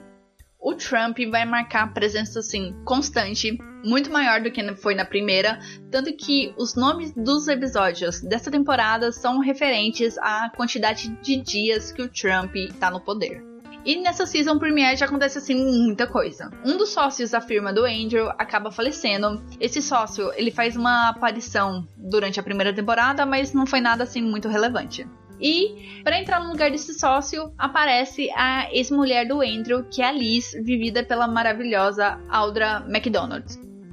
o 0.59 0.73
Trump 0.73 1.19
vai 1.29 1.45
marcar 1.45 1.93
presença 1.93 2.39
assim 2.39 2.73
constante, 2.85 3.55
muito 3.85 4.09
maior 4.09 4.41
do 4.41 4.49
que 4.49 4.75
foi 4.75 4.95
na 4.95 5.05
primeira, 5.05 5.59
tanto 5.91 6.11
que 6.17 6.55
os 6.57 6.73
nomes 6.73 7.11
dos 7.11 7.47
episódios 7.47 8.19
dessa 8.21 8.49
temporada 8.49 9.11
são 9.11 9.37
referentes 9.37 10.17
à 10.17 10.49
quantidade 10.49 11.09
de 11.21 11.39
dias 11.39 11.91
que 11.91 12.01
o 12.01 12.09
Trump 12.09 12.55
está 12.55 12.89
no 12.89 12.99
poder. 12.99 13.52
E 13.85 13.97
nessa 13.97 14.25
season 14.25 14.57
premiere 14.57 14.95
já 14.95 15.05
acontece 15.05 15.37
assim 15.37 15.55
muita 15.55 16.07
coisa. 16.07 16.49
Um 16.65 16.77
dos 16.77 16.89
sócios 16.89 17.31
da 17.31 17.41
firma 17.41 17.73
do 17.73 17.85
Andrew 17.85 18.29
acaba 18.37 18.71
falecendo. 18.71 19.43
Esse 19.59 19.81
sócio, 19.81 20.31
ele 20.35 20.51
faz 20.51 20.75
uma 20.75 21.09
aparição 21.09 21.87
durante 21.97 22.39
a 22.39 22.43
primeira 22.43 22.73
temporada, 22.73 23.25
mas 23.25 23.53
não 23.53 23.65
foi 23.65 23.81
nada 23.81 24.03
assim 24.03 24.21
muito 24.21 24.47
relevante. 24.47 25.05
E 25.41 26.01
para 26.03 26.17
entrar 26.17 26.39
no 26.39 26.49
lugar 26.49 26.71
desse 26.71 26.93
sócio 26.93 27.51
aparece 27.57 28.29
a 28.31 28.71
ex-mulher 28.71 29.27
do 29.27 29.41
Andrew, 29.41 29.83
que 29.83 30.01
é 30.01 30.07
a 30.07 30.11
Liz, 30.11 30.53
vivida 30.63 31.03
pela 31.03 31.27
maravilhosa 31.27 32.17
Audra 32.29 32.85
McDonald. 32.87 33.45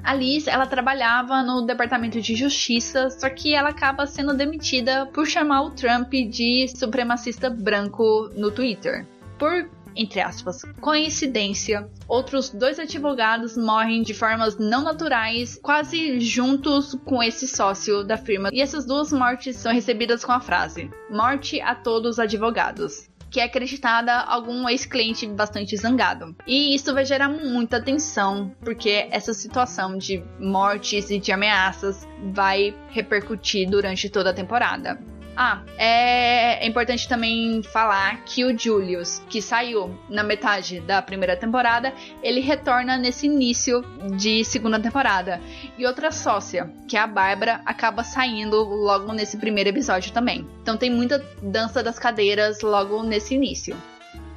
A 0.02 0.14
Liz, 0.14 0.46
ela 0.46 0.66
trabalhava 0.66 1.42
no 1.42 1.62
departamento 1.62 2.20
de 2.20 2.34
justiça, 2.34 3.10
só 3.10 3.28
que 3.28 3.54
ela 3.54 3.70
acaba 3.70 4.06
sendo 4.06 4.34
demitida 4.34 5.06
por 5.06 5.26
chamar 5.26 5.62
o 5.62 5.70
Trump 5.70 6.12
de 6.12 6.68
supremacista 6.68 7.50
branco 7.50 8.30
no 8.34 8.50
Twitter. 8.50 9.06
Por 9.38 9.68
entre 9.96 10.20
aspas, 10.20 10.62
coincidência, 10.80 11.88
outros 12.08 12.50
dois 12.50 12.78
advogados 12.78 13.56
morrem 13.56 14.02
de 14.02 14.14
formas 14.14 14.58
não 14.58 14.82
naturais, 14.82 15.58
quase 15.62 16.20
juntos 16.20 16.96
com 17.04 17.22
esse 17.22 17.46
sócio 17.46 18.04
da 18.04 18.16
firma. 18.16 18.50
E 18.52 18.60
essas 18.60 18.86
duas 18.86 19.12
mortes 19.12 19.56
são 19.56 19.72
recebidas 19.72 20.24
com 20.24 20.32
a 20.32 20.40
frase: 20.40 20.90
Morte 21.10 21.60
a 21.60 21.74
todos 21.74 22.12
os 22.12 22.18
advogados 22.18 23.10
que 23.30 23.38
é 23.38 23.44
acreditada 23.44 24.12
a 24.12 24.34
algum 24.34 24.68
ex-cliente 24.68 25.26
bastante 25.28 25.76
zangado. 25.76 26.34
E 26.46 26.74
isso 26.74 26.92
vai 26.92 27.04
gerar 27.04 27.28
muita 27.28 27.80
tensão, 27.80 28.52
porque 28.60 29.06
essa 29.10 29.32
situação 29.32 29.96
de 29.96 30.22
mortes 30.38 31.10
e 31.10 31.18
de 31.18 31.30
ameaças 31.30 32.06
vai 32.32 32.74
repercutir 32.88 33.70
durante 33.70 34.10
toda 34.10 34.30
a 34.30 34.34
temporada. 34.34 34.98
Ah, 35.36 35.62
é 35.78 36.66
importante 36.66 37.08
também 37.08 37.62
falar 37.62 38.22
que 38.24 38.44
o 38.44 38.56
Julius, 38.56 39.22
que 39.28 39.40
saiu 39.40 39.96
na 40.08 40.22
metade 40.22 40.80
da 40.80 41.00
primeira 41.00 41.36
temporada, 41.36 41.94
ele 42.22 42.40
retorna 42.40 42.96
nesse 42.96 43.26
início 43.26 43.82
de 44.16 44.44
segunda 44.44 44.78
temporada. 44.78 45.40
E 45.78 45.86
outra 45.86 46.10
sócia, 46.10 46.70
que 46.86 46.96
é 46.96 47.00
a 47.00 47.06
Bárbara, 47.06 47.62
acaba 47.64 48.04
saindo 48.04 48.62
logo 48.62 49.12
nesse 49.12 49.38
primeiro 49.38 49.70
episódio 49.70 50.12
também. 50.12 50.46
Então 50.62 50.76
tem 50.76 50.90
muita 50.90 51.24
dança 51.42 51.82
das 51.82 51.98
cadeiras 51.98 52.60
logo 52.60 53.02
nesse 53.02 53.34
início. 53.34 53.76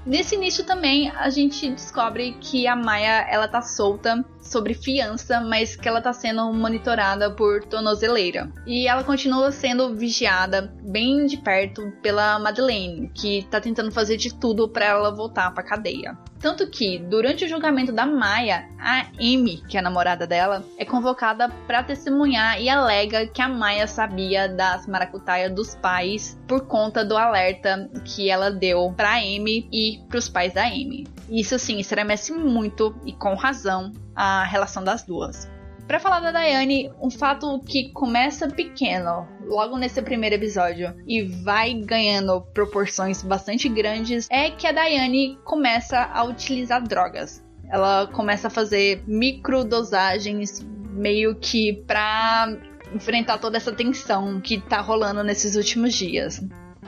Nesse 0.06 0.36
início 0.36 0.65
também 0.65 1.10
a 1.12 1.29
gente 1.29 1.69
descobre 1.69 2.36
que 2.39 2.67
a 2.67 2.75
Maia 2.75 3.25
ela 3.29 3.47
tá 3.47 3.62
solta 3.62 4.23
sobre 4.43 4.73
fiança, 4.73 5.39
mas 5.41 5.75
que 5.75 5.88
ela 5.88 6.01
tá 6.01 6.13
sendo 6.13 6.51
monitorada 6.53 7.32
por 7.32 7.63
tornozeleira. 7.63 8.51
E 8.65 8.88
ela 8.88 9.03
continua 9.03 9.51
sendo 9.51 9.95
vigiada 9.95 10.73
bem 10.84 11.25
de 11.25 11.38
perto 11.38 11.91
pela 12.01 12.38
Madeleine, 12.39 13.10
que 13.13 13.47
tá 13.49 13.60
tentando 13.60 13.91
fazer 13.91 14.17
de 14.17 14.34
tudo 14.34 14.67
para 14.67 14.86
ela 14.86 15.15
voltar 15.15 15.51
pra 15.53 15.63
cadeia. 15.63 16.17
Tanto 16.39 16.69
que, 16.69 16.99
durante 16.99 17.45
o 17.45 17.47
julgamento 17.47 17.93
da 17.93 18.06
Maia, 18.06 18.67
a 18.77 19.08
Amy, 19.17 19.63
que 19.69 19.77
é 19.77 19.79
a 19.79 19.84
namorada 19.84 20.27
dela, 20.27 20.62
é 20.77 20.84
convocada 20.84 21.47
para 21.65 21.84
testemunhar 21.84 22.62
e 22.62 22.67
alega 22.67 23.25
que 23.27 23.41
a 23.41 23.47
Maia 23.47 23.88
sabia 23.88 24.49
das 24.49 24.86
maracutaias 24.86 25.53
dos 25.53 25.73
pais 25.75 26.38
por 26.45 26.67
conta 26.67 27.06
do 27.06 27.15
alerta 27.15 27.89
que 28.03 28.29
ela 28.29 28.51
deu 28.51 28.91
pra 28.91 29.19
Amy 29.19 29.69
e 29.71 30.01
pros 30.10 30.27
pais 30.27 30.53
da 30.53 30.65
Amy. 30.65 31.08
Isso, 31.29 31.55
assim, 31.55 31.79
estremece 31.79 32.31
muito 32.33 32.95
e 33.05 33.13
com 33.13 33.33
razão 33.36 33.91
a 34.15 34.43
relação 34.43 34.83
das 34.83 35.03
duas. 35.03 35.49
Para 35.88 35.99
falar 35.99 36.21
da 36.21 36.31
Daiane, 36.31 36.91
um 37.01 37.09
fato 37.09 37.59
que 37.59 37.91
começa 37.91 38.47
pequeno, 38.47 39.27
logo 39.45 39.77
nesse 39.77 40.01
primeiro 40.01 40.36
episódio, 40.36 40.95
e 41.05 41.23
vai 41.23 41.73
ganhando 41.73 42.41
proporções 42.53 43.21
bastante 43.21 43.67
grandes, 43.67 44.27
é 44.31 44.49
que 44.49 44.65
a 44.65 44.71
Daiane 44.71 45.38
começa 45.43 46.09
a 46.13 46.23
utilizar 46.23 46.81
drogas. 46.81 47.43
Ela 47.69 48.07
começa 48.07 48.47
a 48.47 48.51
fazer 48.51 49.03
microdosagens 49.05 50.65
meio 50.93 51.36
que 51.36 51.83
pra 51.86 52.47
enfrentar 52.93 53.39
toda 53.39 53.57
essa 53.57 53.73
tensão 53.73 54.39
que 54.39 54.62
tá 54.62 54.79
rolando 54.79 55.23
nesses 55.23 55.55
últimos 55.55 55.93
dias. 55.93 56.41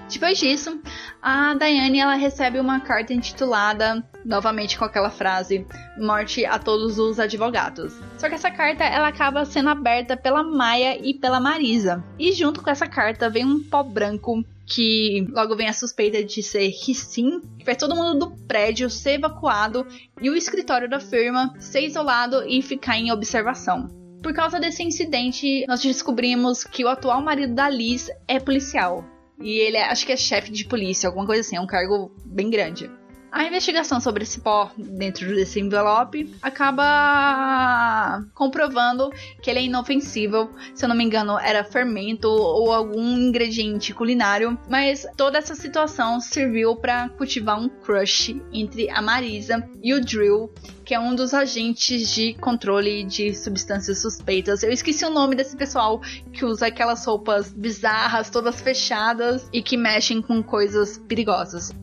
Depois 0.10 0.38
disso, 0.38 0.80
a 1.22 1.56
Diane 1.56 2.00
ela 2.00 2.16
recebe 2.16 2.60
uma 2.60 2.80
carta 2.80 3.14
intitulada, 3.14 4.08
novamente 4.24 4.78
com 4.78 4.86
aquela 4.86 5.10
frase, 5.10 5.66
Morte 5.98 6.46
a 6.46 6.60
todos 6.60 7.00
os 7.00 7.20
advogados. 7.20 7.94
Só 8.18 8.28
que 8.28 8.36
essa 8.36 8.52
carta 8.52 8.84
ela 8.84 9.08
acaba 9.08 9.46
sendo 9.46 9.70
aberta 9.70 10.16
pela 10.16 10.44
Maia 10.44 10.98
e 11.02 11.14
pela 11.14 11.40
Marisa. 11.40 12.04
E 12.20 12.32
junto 12.34 12.62
com 12.62 12.70
essa 12.70 12.88
carta 12.88 13.30
vem 13.30 13.46
um 13.46 13.64
pó 13.64 13.82
branco 13.82 14.44
que 14.66 15.26
logo 15.32 15.56
vem 15.56 15.68
a 15.68 15.74
suspeita 15.74 16.24
de 16.24 16.42
ser 16.42 16.68
Rissim, 16.68 17.40
que 17.58 17.66
faz 17.66 17.78
todo 17.78 17.96
mundo 17.96 18.20
do 18.20 18.32
prédio 18.46 18.90
ser 18.90 19.14
evacuado 19.14 19.86
e 20.22 20.30
o 20.30 20.36
escritório 20.36 20.90
da 20.90 21.00
firma 21.00 21.54
ser 21.60 21.82
isolado 21.82 22.44
e 22.48 22.62
ficar 22.62 22.98
em 22.98 23.12
observação. 23.12 23.88
Por 24.22 24.34
causa 24.34 24.60
desse 24.60 24.84
incidente, 24.84 25.66
nós 25.68 25.82
descobrimos 25.82 26.64
que 26.64 26.84
o 26.84 26.90
atual 26.90 27.22
marido 27.22 27.54
da 27.54 27.70
Liz 27.70 28.10
é 28.28 28.40
policial. 28.40 29.15
E 29.40 29.60
ele 29.60 29.78
é, 29.78 29.84
acho 29.84 30.06
que 30.06 30.12
é 30.12 30.18
chefe 30.18 30.52
de 30.52 30.66
polícia, 30.66 31.08
alguma 31.08 31.26
coisa 31.26 31.42
assim, 31.42 31.58
é 31.58 31.62
um 31.62 31.68
cargo 31.68 32.12
bem 32.26 32.50
grande. 32.50 32.90
A 33.36 33.44
investigação 33.44 34.00
sobre 34.00 34.24
esse 34.24 34.40
pó 34.40 34.72
dentro 34.78 35.28
desse 35.36 35.60
envelope 35.60 36.34
acaba 36.42 38.24
comprovando 38.34 39.10
que 39.42 39.50
ele 39.50 39.60
é 39.60 39.64
inofensivo. 39.64 40.50
Se 40.74 40.86
eu 40.86 40.88
não 40.88 40.96
me 40.96 41.04
engano, 41.04 41.38
era 41.38 41.62
fermento 41.62 42.30
ou 42.30 42.72
algum 42.72 43.18
ingrediente 43.18 43.94
culinário. 43.94 44.58
Mas 44.70 45.06
toda 45.18 45.38
essa 45.38 45.54
situação 45.54 46.22
serviu 46.22 46.78
para 46.78 47.10
cultivar 47.10 47.60
um 47.60 47.68
crush 47.68 48.42
entre 48.54 48.90
a 48.90 49.02
Marisa 49.02 49.70
e 49.84 49.94
o 49.94 50.00
Drill, 50.00 50.50
que 50.86 50.94
é 50.94 51.00
um 51.00 51.14
dos 51.14 51.34
agentes 51.34 52.16
de 52.16 52.36
controle 52.36 53.04
de 53.04 53.36
substâncias 53.36 54.00
suspeitas. 54.00 54.64
Eu 54.64 54.72
esqueci 54.72 55.04
o 55.04 55.10
nome 55.10 55.36
desse 55.36 55.58
pessoal 55.58 56.00
que 56.32 56.46
usa 56.46 56.68
aquelas 56.68 57.06
roupas 57.06 57.52
bizarras, 57.52 58.30
todas 58.30 58.62
fechadas 58.62 59.50
e 59.52 59.62
que 59.62 59.76
mexem 59.76 60.22
com 60.22 60.42
coisas 60.42 60.98
perigosas. 61.00 61.76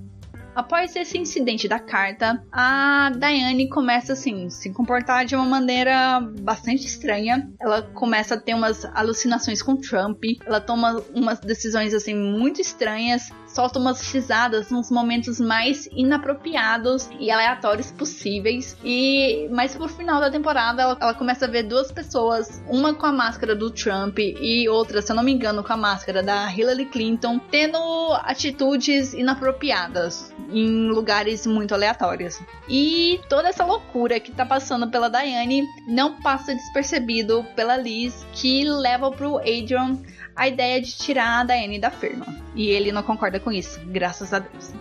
Após 0.54 0.94
esse 0.94 1.16
incidente 1.16 1.66
da 1.66 1.78
carta, 1.78 2.44
a 2.52 3.10
Diane 3.16 3.68
começa 3.68 4.12
assim 4.12 4.50
se 4.50 4.70
comportar 4.70 5.24
de 5.24 5.34
uma 5.34 5.46
maneira 5.46 6.20
bastante 6.40 6.86
estranha. 6.86 7.50
Ela 7.58 7.82
começa 7.82 8.34
a 8.34 8.40
ter 8.40 8.54
umas 8.54 8.84
alucinações 8.84 9.62
com 9.62 9.76
Trump. 9.76 10.22
Ela 10.44 10.60
toma 10.60 11.02
umas 11.14 11.40
decisões 11.40 11.94
assim 11.94 12.14
muito 12.14 12.60
estranhas 12.60 13.30
solta 13.54 13.78
umas 13.78 14.00
risadas 14.12 14.70
nos 14.70 14.90
momentos 14.90 15.38
mais 15.38 15.86
inapropriados 15.92 17.08
e 17.18 17.30
aleatórios 17.30 17.90
possíveis. 17.92 18.76
E 18.84 19.48
mas 19.52 19.76
por 19.76 19.88
final 19.88 20.20
da 20.20 20.30
temporada 20.30 20.82
ela, 20.82 20.98
ela, 21.00 21.14
começa 21.14 21.44
a 21.44 21.48
ver 21.48 21.64
duas 21.64 21.92
pessoas, 21.92 22.62
uma 22.68 22.94
com 22.94 23.06
a 23.06 23.12
máscara 23.12 23.54
do 23.54 23.70
Trump 23.70 24.18
e 24.18 24.68
outra, 24.68 25.02
se 25.02 25.12
eu 25.12 25.16
não 25.16 25.22
me 25.22 25.32
engano, 25.32 25.62
com 25.62 25.72
a 25.72 25.76
máscara 25.76 26.22
da 26.22 26.50
Hillary 26.52 26.86
Clinton, 26.86 27.38
tendo 27.38 27.78
atitudes 28.22 29.12
inapropriadas 29.12 30.32
em 30.50 30.88
lugares 30.88 31.46
muito 31.46 31.74
aleatórios. 31.74 32.40
E 32.68 33.20
toda 33.28 33.48
essa 33.48 33.64
loucura 33.64 34.20
que 34.20 34.32
tá 34.32 34.46
passando 34.46 34.90
pela 34.90 35.08
Diane 35.08 35.64
não 35.86 36.20
passa 36.20 36.54
despercebido 36.54 37.44
pela 37.54 37.76
Liz, 37.76 38.26
que 38.32 38.64
leva 38.64 39.10
pro 39.10 39.38
Adrian 39.38 39.98
a 40.34 40.48
ideia 40.48 40.80
de 40.80 40.96
tirar 40.96 41.40
a 41.40 41.44
Diane 41.44 41.78
da 41.78 41.90
firma. 41.90 42.26
E 42.54 42.68
ele 42.68 42.92
não 42.92 43.02
concorda 43.02 43.38
com 43.40 43.50
isso, 43.50 43.80
graças 43.86 44.32
a 44.32 44.38
Deus. 44.38 44.72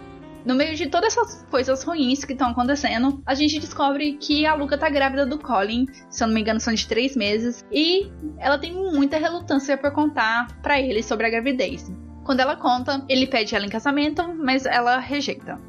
No 0.44 0.56
meio 0.56 0.76
de 0.76 0.88
todas 0.88 1.16
essas 1.16 1.46
coisas 1.52 1.84
ruins 1.84 2.26
que 2.26 2.34
estão 2.34 2.50
acontecendo, 2.50 3.22
a 3.26 3.36
gente 3.36 3.60
descobre 3.60 4.14
que 4.14 4.46
a 4.46 4.56
Luca 4.56 4.78
tá 4.78 4.90
grávida 4.90 5.26
do 5.26 5.38
Colin, 5.38 5.86
se 6.10 6.24
eu 6.24 6.28
não 6.28 6.34
me 6.34 6.42
engano 6.42 6.60
são 6.60 6.74
de 6.74 6.88
três 6.88 7.16
meses, 7.16 7.64
e 7.72 8.12
ela 8.40 8.58
tem 8.58 8.74
muita 8.74 9.18
relutância 9.18 9.78
por 9.78 9.92
contar 9.92 10.48
para 10.64 10.82
ele 10.82 11.04
sobre 11.04 11.28
a 11.28 11.30
gravidez. 11.30 11.92
Quando 12.24 12.40
ela 12.40 12.56
conta, 12.56 13.06
ele 13.08 13.28
pede 13.28 13.56
ela 13.56 13.66
em 13.66 13.70
casamento, 13.70 14.28
mas 14.36 14.66
ela 14.66 14.98
rejeita. 14.98 15.60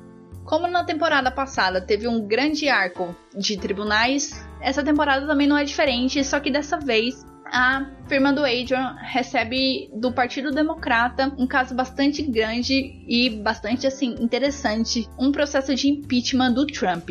Como 0.45 0.67
na 0.67 0.85
temporada 0.85 1.31
passada 1.31 1.81
teve 1.81 2.09
um 2.09 2.27
grande 2.27 2.69
arco 2.69 3.15
de 3.37 3.57
tribunais, 3.59 4.45
essa 4.61 4.83
temporada 4.83 5.27
também 5.27 5.47
não 5.47 5.57
é 5.57 5.65
diferente, 5.65 6.23
só 6.25 6.41
que 6.41 6.51
dessa 6.51 6.79
vez 6.79 7.25
a 7.53 7.87
firma 8.09 8.33
do 8.33 8.43
Adrian 8.43 8.97
recebe 9.03 9.91
do 9.95 10.11
Partido 10.11 10.51
Democrata 10.51 11.31
um 11.37 11.47
caso 11.47 11.75
bastante 11.75 12.23
grande 12.23 13.05
e 13.07 13.29
bastante 13.29 13.87
assim 13.87 14.17
interessante, 14.21 15.07
um 15.19 15.31
processo 15.31 15.75
de 15.75 15.87
impeachment 15.87 16.53
do 16.53 16.67
Trump. 16.67 17.11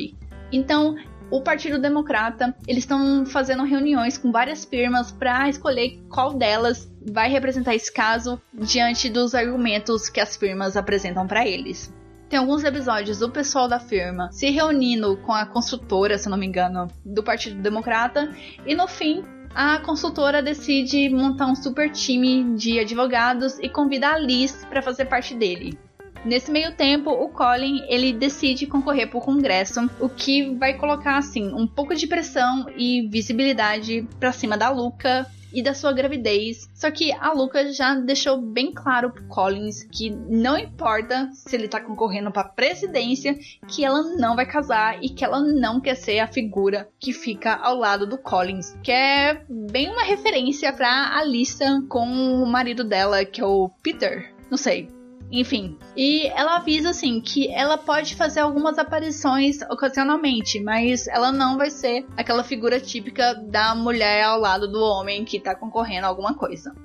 Então, 0.52 0.96
o 1.30 1.42
Partido 1.42 1.80
Democrata, 1.80 2.56
eles 2.68 2.84
estão 2.84 3.24
fazendo 3.26 3.64
reuniões 3.64 4.18
com 4.18 4.32
várias 4.32 4.66
firmas 4.66 5.12
para 5.12 5.48
escolher 5.48 6.02
qual 6.10 6.34
delas 6.34 6.92
vai 7.10 7.30
representar 7.30 7.76
esse 7.76 7.94
caso 7.94 8.42
diante 8.52 9.10
dos 9.10 9.36
argumentos 9.36 10.10
que 10.10 10.20
as 10.20 10.36
firmas 10.36 10.76
apresentam 10.76 11.28
para 11.28 11.48
eles. 11.48 11.94
Tem 12.28 12.40
alguns 12.40 12.64
episódios 12.64 13.20
do 13.20 13.30
pessoal 13.30 13.68
da 13.68 13.80
firma 13.80 14.32
se 14.32 14.50
reunindo 14.50 15.18
com 15.18 15.34
a 15.34 15.46
consultora, 15.46 16.18
se 16.18 16.28
não 16.30 16.38
me 16.38 16.48
engano, 16.48 16.88
do 17.06 17.22
Partido 17.22 17.62
Democrata, 17.62 18.34
e 18.66 18.74
no 18.74 18.88
fim 18.88 19.24
a 19.54 19.80
consultora 19.80 20.42
decide 20.42 21.10
montar 21.10 21.48
um 21.48 21.56
super 21.56 21.92
time 21.92 22.56
de 22.56 22.80
advogados 22.80 23.60
e 23.60 23.70
convida 23.70 24.10
a 24.10 24.18
Liz 24.18 24.66
para 24.66 24.82
fazer 24.82 25.06
parte 25.06 25.34
dele. 25.34 25.78
Nesse 26.24 26.52
meio 26.52 26.76
tempo, 26.76 27.10
o 27.10 27.30
Colin 27.30 27.84
ele 27.88 28.14
decide 28.14 28.68
concorrer 28.68 29.10
para 29.10 29.18
o 29.18 29.22
Congresso, 29.22 29.90
o 30.00 30.08
que 30.08 30.54
vai 30.56 30.76
colocar 30.76 31.18
assim 31.18 31.52
um 31.54 31.66
pouco 31.66 31.96
de 31.96 32.06
pressão 32.06 32.68
e 32.78 33.08
visibilidade 33.08 34.08
para 34.20 34.32
cima 34.32 34.56
da 34.56 34.70
Luca 34.70 35.26
e 35.54 35.62
da 35.62 35.74
sua 35.74 35.94
gravidez. 35.94 36.70
Só 36.74 36.90
que 36.92 37.12
a 37.12 37.32
Luca 37.34 37.72
já 37.72 37.96
deixou 37.96 38.42
bem 38.42 38.74
claro 38.74 39.12
pro 39.12 39.28
Collins 39.28 39.84
que 39.92 40.10
não 40.10 40.58
importa 40.58 41.30
se 41.34 41.56
ele 41.56 41.68
tá 41.68 41.80
concorrendo 41.80 42.32
para 42.32 42.44
presidência, 42.44 43.38
que 43.68 43.84
ela 43.84 44.02
não 44.16 44.36
vai 44.36 44.46
casar 44.46 45.04
e 45.04 45.10
que 45.10 45.24
ela 45.24 45.40
não 45.40 45.80
quer 45.80 45.96
ser 45.96 46.20
a 46.20 46.28
figura 46.28 46.88
que 47.00 47.14
fica 47.14 47.56
ao 47.56 47.76
lado 47.76 48.08
do 48.08 48.18
Collins, 48.18 48.78
que 48.84 48.92
é 48.92 49.44
bem 49.50 49.90
uma 49.90 50.04
referência 50.04 50.72
para 50.74 51.18
Alissa 51.18 51.84
com 51.90 52.06
o 52.06 52.46
marido 52.46 52.84
dela, 52.84 53.26
que 53.26 53.42
é 53.42 53.46
o 53.46 53.70
Peter. 53.82 54.34
Não 54.50 54.58
sei, 54.58 54.90
enfim. 55.32 55.78
E 55.96 56.28
ela 56.28 56.58
avisa 56.58 56.90
assim 56.90 57.22
que 57.22 57.50
ela 57.50 57.78
pode 57.78 58.16
fazer 58.16 58.42
algumas 58.42 58.78
aparições 58.78 59.62
ocasionalmente, 59.64 60.60
mas 60.60 61.08
ela 61.08 61.32
não 61.32 61.58
vai 61.58 61.70
ser 61.70 62.06
aquela 62.18 62.44
figura 62.44 62.80
típica 62.80 63.34
da 63.34 63.74
mulher 63.74 64.24
ao 64.24 64.40
lado 64.40 64.68
do 64.68 64.82
homem 64.82 65.24
que 65.24 65.40
tá 65.40 65.56
concorrendo 65.56 66.06
a 66.06 66.10
alguma 66.10 66.34
coisa. 66.34 66.76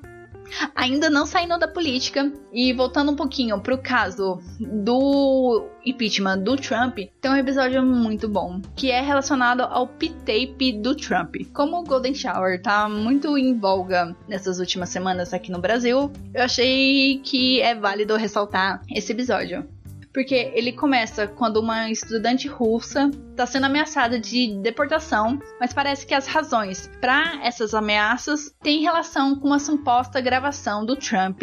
Ainda 0.75 1.11
não 1.11 1.27
saindo 1.27 1.59
da 1.59 1.69
política 1.69 2.33
e 2.53 2.73
voltando 2.73 3.13
um 3.13 3.17
pouquinho 3.17 3.61
pro 3.61 3.79
caso 3.79 4.41
do 4.61 5.69
impeachment 5.85 6.39
do 6.39 6.57
Trump, 6.57 6.99
tem 7.21 7.31
um 7.31 7.37
episódio 7.37 7.83
muito 7.83 8.29
bom 8.29 8.61
que 8.75 8.91
é 8.91 9.01
relacionado 9.01 9.63
ao 9.63 9.87
P-tape 9.87 10.81
do 10.81 10.95
Trump. 10.95 11.37
Como 11.53 11.79
o 11.79 11.85
Golden 11.85 12.15
Shower 12.15 12.61
tá 12.61 12.89
muito 12.89 13.37
em 13.39 13.59
voga 13.59 14.17
nessas 14.29 14.59
últimas 14.59 14.89
semanas 14.89 15.33
aqui 15.33 15.51
no 15.51 15.61
Brasil, 15.61 16.11
eu 16.35 16.43
achei 16.43 17.21
que 17.25 17.61
é 17.61 17.75
válido 17.75 18.17
ressaltar 18.17 18.83
esse 18.91 19.13
episódio 19.13 19.76
porque 20.17 20.51
ele 20.55 20.73
começa 20.73 21.29
quando 21.29 21.59
uma 21.59 21.91
estudante 21.91 22.49
russa 22.49 23.11
está 23.33 23.45
sendo 23.45 23.67
ameaçada 23.67 24.19
de 24.19 24.59
deportação, 24.63 25.39
mas 25.61 25.75
parece 25.75 26.07
que 26.07 26.15
as 26.15 26.27
razões 26.27 26.91
para 27.03 27.39
essas 27.45 27.75
ameaças 27.75 28.51
têm 28.63 28.81
relação 28.81 29.39
com 29.39 29.49
uma 29.49 29.59
suposta 29.59 30.19
gravação 30.19 30.87
do 30.87 30.97
Trump, 30.97 31.43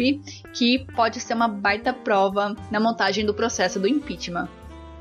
que 0.52 0.84
pode 0.92 1.20
ser 1.20 1.34
uma 1.34 1.46
baita 1.46 1.92
prova 1.92 2.56
na 2.68 2.80
montagem 2.80 3.24
do 3.24 3.32
processo 3.32 3.78
do 3.78 3.86
impeachment. 3.86 4.48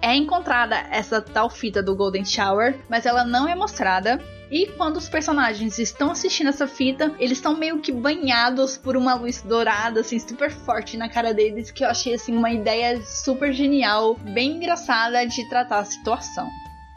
É 0.04 0.14
encontrada 0.16 0.76
essa 0.92 1.20
tal 1.20 1.50
fita 1.50 1.82
do 1.82 1.96
Golden 1.96 2.24
Shower, 2.24 2.80
mas 2.88 3.08
ela 3.08 3.26
não 3.26 3.50
é 3.50 3.56
mostrada 3.56 4.22
e 4.54 4.68
quando 4.68 4.98
os 4.98 5.10
personagens 5.10 5.80
estão 5.80 6.12
assistindo 6.12 6.50
essa 6.50 6.68
fita, 6.68 7.12
eles 7.18 7.40
estão 7.40 7.58
meio 7.58 7.80
que 7.80 7.92
banhados 7.92 8.78
por 8.78 8.96
uma 8.96 9.16
luz 9.16 9.42
dourada, 9.42 10.02
assim, 10.02 10.20
super 10.20 10.52
forte 10.52 10.96
na 10.96 11.10
cara 11.10 11.34
deles, 11.34 11.72
que 11.72 11.84
eu 11.84 11.90
achei, 11.90 12.14
assim, 12.14 12.38
uma 12.38 12.52
ideia 12.52 13.02
super 13.02 13.52
genial, 13.52 14.14
bem 14.14 14.58
engraçada 14.58 15.26
de 15.26 15.50
tratar 15.50 15.80
a 15.80 15.86
situação. 15.86 16.48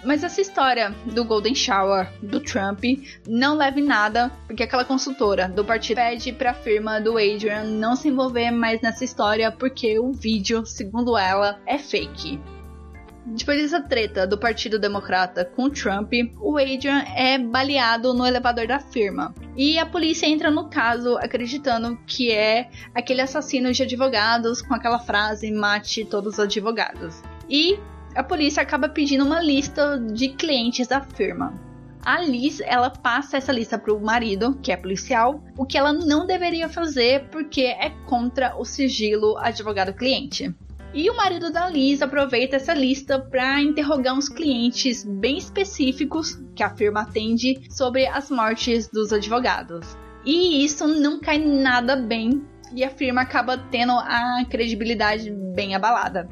Mas 0.04 0.22
essa 0.22 0.42
história 0.42 0.94
do 1.06 1.24
Golden 1.24 1.54
Shower 1.54 2.12
do 2.22 2.40
Trump 2.40 2.84
não 3.26 3.56
leva 3.56 3.80
em 3.80 3.84
nada, 3.84 4.30
porque 4.46 4.62
aquela 4.62 4.84
consultora 4.84 5.48
do 5.48 5.64
partido 5.64 5.96
pede 5.96 6.34
para 6.34 6.50
a 6.50 6.54
firma 6.54 7.00
do 7.00 7.16
Adrian 7.16 7.64
não 7.64 7.96
se 7.96 8.08
envolver 8.08 8.50
mais 8.50 8.82
nessa 8.82 9.02
história, 9.02 9.50
porque 9.50 9.98
o 9.98 10.12
vídeo, 10.12 10.66
segundo 10.66 11.16
ela, 11.16 11.58
é 11.64 11.78
fake. 11.78 12.38
Depois 13.28 13.60
dessa 13.60 13.80
treta 13.80 14.24
do 14.24 14.38
Partido 14.38 14.78
Democrata 14.78 15.44
com 15.44 15.68
Trump, 15.68 16.12
o 16.40 16.56
Adrian 16.58 17.02
é 17.16 17.36
baleado 17.36 18.14
no 18.14 18.24
elevador 18.24 18.68
da 18.68 18.78
firma. 18.78 19.34
E 19.56 19.78
a 19.80 19.84
polícia 19.84 20.26
entra 20.26 20.48
no 20.48 20.70
caso 20.70 21.16
acreditando 21.18 21.98
que 22.06 22.30
é 22.30 22.70
aquele 22.94 23.20
assassino 23.20 23.72
de 23.72 23.82
advogados 23.82 24.62
com 24.62 24.74
aquela 24.74 25.00
frase 25.00 25.50
mate 25.50 26.04
todos 26.04 26.34
os 26.34 26.40
advogados. 26.40 27.20
E 27.50 27.78
a 28.14 28.22
polícia 28.22 28.62
acaba 28.62 28.88
pedindo 28.88 29.24
uma 29.24 29.40
lista 29.40 29.98
de 29.98 30.28
clientes 30.28 30.86
da 30.86 31.00
firma. 31.00 31.52
A 32.04 32.20
Liz, 32.20 32.60
ela 32.60 32.88
passa 32.88 33.36
essa 33.36 33.52
lista 33.52 33.76
pro 33.76 33.98
marido, 33.98 34.56
que 34.62 34.70
é 34.70 34.76
policial, 34.76 35.42
o 35.58 35.66
que 35.66 35.76
ela 35.76 35.92
não 35.92 36.24
deveria 36.24 36.68
fazer 36.68 37.24
porque 37.30 37.62
é 37.62 37.90
contra 38.06 38.56
o 38.56 38.64
sigilo 38.64 39.36
advogado-cliente. 39.38 40.54
E 40.96 41.10
o 41.10 41.14
marido 41.14 41.52
da 41.52 41.68
Liz 41.68 42.00
aproveita 42.00 42.56
essa 42.56 42.72
lista 42.72 43.18
para 43.18 43.60
interrogar 43.60 44.14
uns 44.14 44.30
clientes 44.30 45.04
bem 45.04 45.36
específicos 45.36 46.42
que 46.54 46.62
a 46.62 46.74
firma 46.74 47.02
atende 47.02 47.60
sobre 47.68 48.06
as 48.06 48.30
mortes 48.30 48.88
dos 48.88 49.12
advogados. 49.12 49.86
E 50.24 50.64
isso 50.64 50.88
não 50.88 51.20
cai 51.20 51.36
nada 51.36 51.96
bem 51.96 52.42
e 52.74 52.82
a 52.82 52.88
firma 52.88 53.20
acaba 53.20 53.58
tendo 53.58 53.92
a 53.92 54.42
credibilidade 54.48 55.30
bem 55.54 55.74
abalada. 55.74 56.30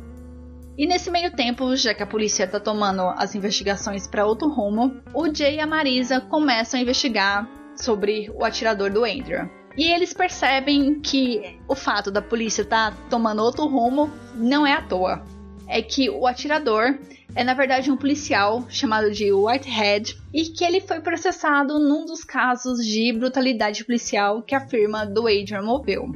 E 0.78 0.86
nesse 0.86 1.10
meio 1.10 1.30
tempo, 1.30 1.76
já 1.76 1.92
que 1.92 2.02
a 2.02 2.06
polícia 2.06 2.44
está 2.44 2.58
tomando 2.58 3.02
as 3.18 3.34
investigações 3.34 4.06
para 4.08 4.24
outro 4.24 4.48
rumo, 4.48 4.98
o 5.12 5.32
Jay 5.32 5.56
e 5.56 5.60
a 5.60 5.66
Marisa 5.66 6.22
começam 6.22 6.80
a 6.80 6.82
investigar 6.82 7.46
sobre 7.76 8.32
o 8.34 8.42
atirador 8.42 8.90
do 8.90 9.04
Andrew. 9.04 9.46
E 9.76 9.92
eles 9.92 10.12
percebem 10.12 11.00
que 11.00 11.58
o 11.66 11.74
fato 11.74 12.10
da 12.10 12.22
polícia 12.22 12.62
estar 12.62 12.92
tá 12.92 12.96
tomando 13.10 13.42
outro 13.42 13.66
rumo 13.66 14.10
não 14.34 14.66
é 14.66 14.72
à 14.72 14.82
toa. 14.82 15.24
é 15.66 15.80
que 15.80 16.10
o 16.10 16.26
atirador 16.26 16.98
é 17.34 17.42
na 17.42 17.54
verdade 17.54 17.90
um 17.90 17.96
policial 17.96 18.64
chamado 18.68 19.10
de 19.10 19.32
Whitehead 19.32 20.16
e 20.32 20.44
que 20.44 20.64
ele 20.64 20.80
foi 20.80 21.00
processado 21.00 21.78
num 21.78 22.04
dos 22.04 22.22
casos 22.22 22.84
de 22.84 23.12
brutalidade 23.12 23.84
policial 23.84 24.42
que 24.42 24.54
a 24.54 24.60
firma 24.60 25.04
do 25.04 25.26
Adrian 25.26 25.62
moveu. 25.62 26.12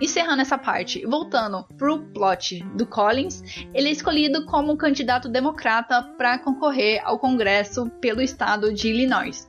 Encerrando 0.00 0.42
essa 0.42 0.58
parte, 0.58 1.06
voltando 1.06 1.64
pro 1.78 2.00
plot 2.00 2.62
do 2.74 2.84
Collins, 2.84 3.42
ele 3.72 3.88
é 3.88 3.92
escolhido 3.92 4.44
como 4.46 4.76
candidato 4.76 5.28
democrata 5.28 6.02
para 6.18 6.38
concorrer 6.38 7.00
ao 7.04 7.18
Congresso 7.18 7.88
pelo 8.00 8.20
estado 8.20 8.74
de 8.74 8.88
Illinois. 8.88 9.48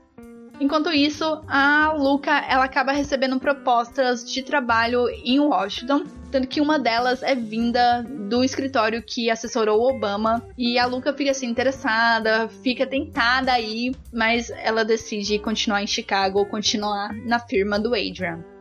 Enquanto 0.59 0.91
isso, 0.91 1.41
a 1.47 1.93
Luca 1.93 2.31
ela 2.47 2.65
acaba 2.65 2.91
recebendo 2.91 3.39
propostas 3.39 4.23
de 4.23 4.43
trabalho 4.43 5.09
em 5.09 5.39
Washington, 5.39 6.03
tanto 6.31 6.47
que 6.47 6.61
uma 6.61 6.79
delas 6.79 7.21
é 7.23 7.35
vinda 7.35 8.03
do 8.03 8.43
escritório 8.43 9.03
que 9.03 9.29
assessorou 9.29 9.81
o 9.81 9.95
Obama, 9.95 10.43
e 10.57 10.77
a 10.77 10.85
Luca 10.85 11.13
fica 11.13 11.31
assim 11.31 11.47
interessada, 11.47 12.47
fica 12.47 12.85
tentada 12.85 13.51
aí, 13.51 13.91
mas 14.11 14.49
ela 14.51 14.85
decide 14.85 15.39
continuar 15.39 15.83
em 15.83 15.87
Chicago, 15.87 16.45
continuar 16.45 17.13
na 17.25 17.39
firma 17.39 17.79
do 17.79 17.93
Adrian. 17.93 18.52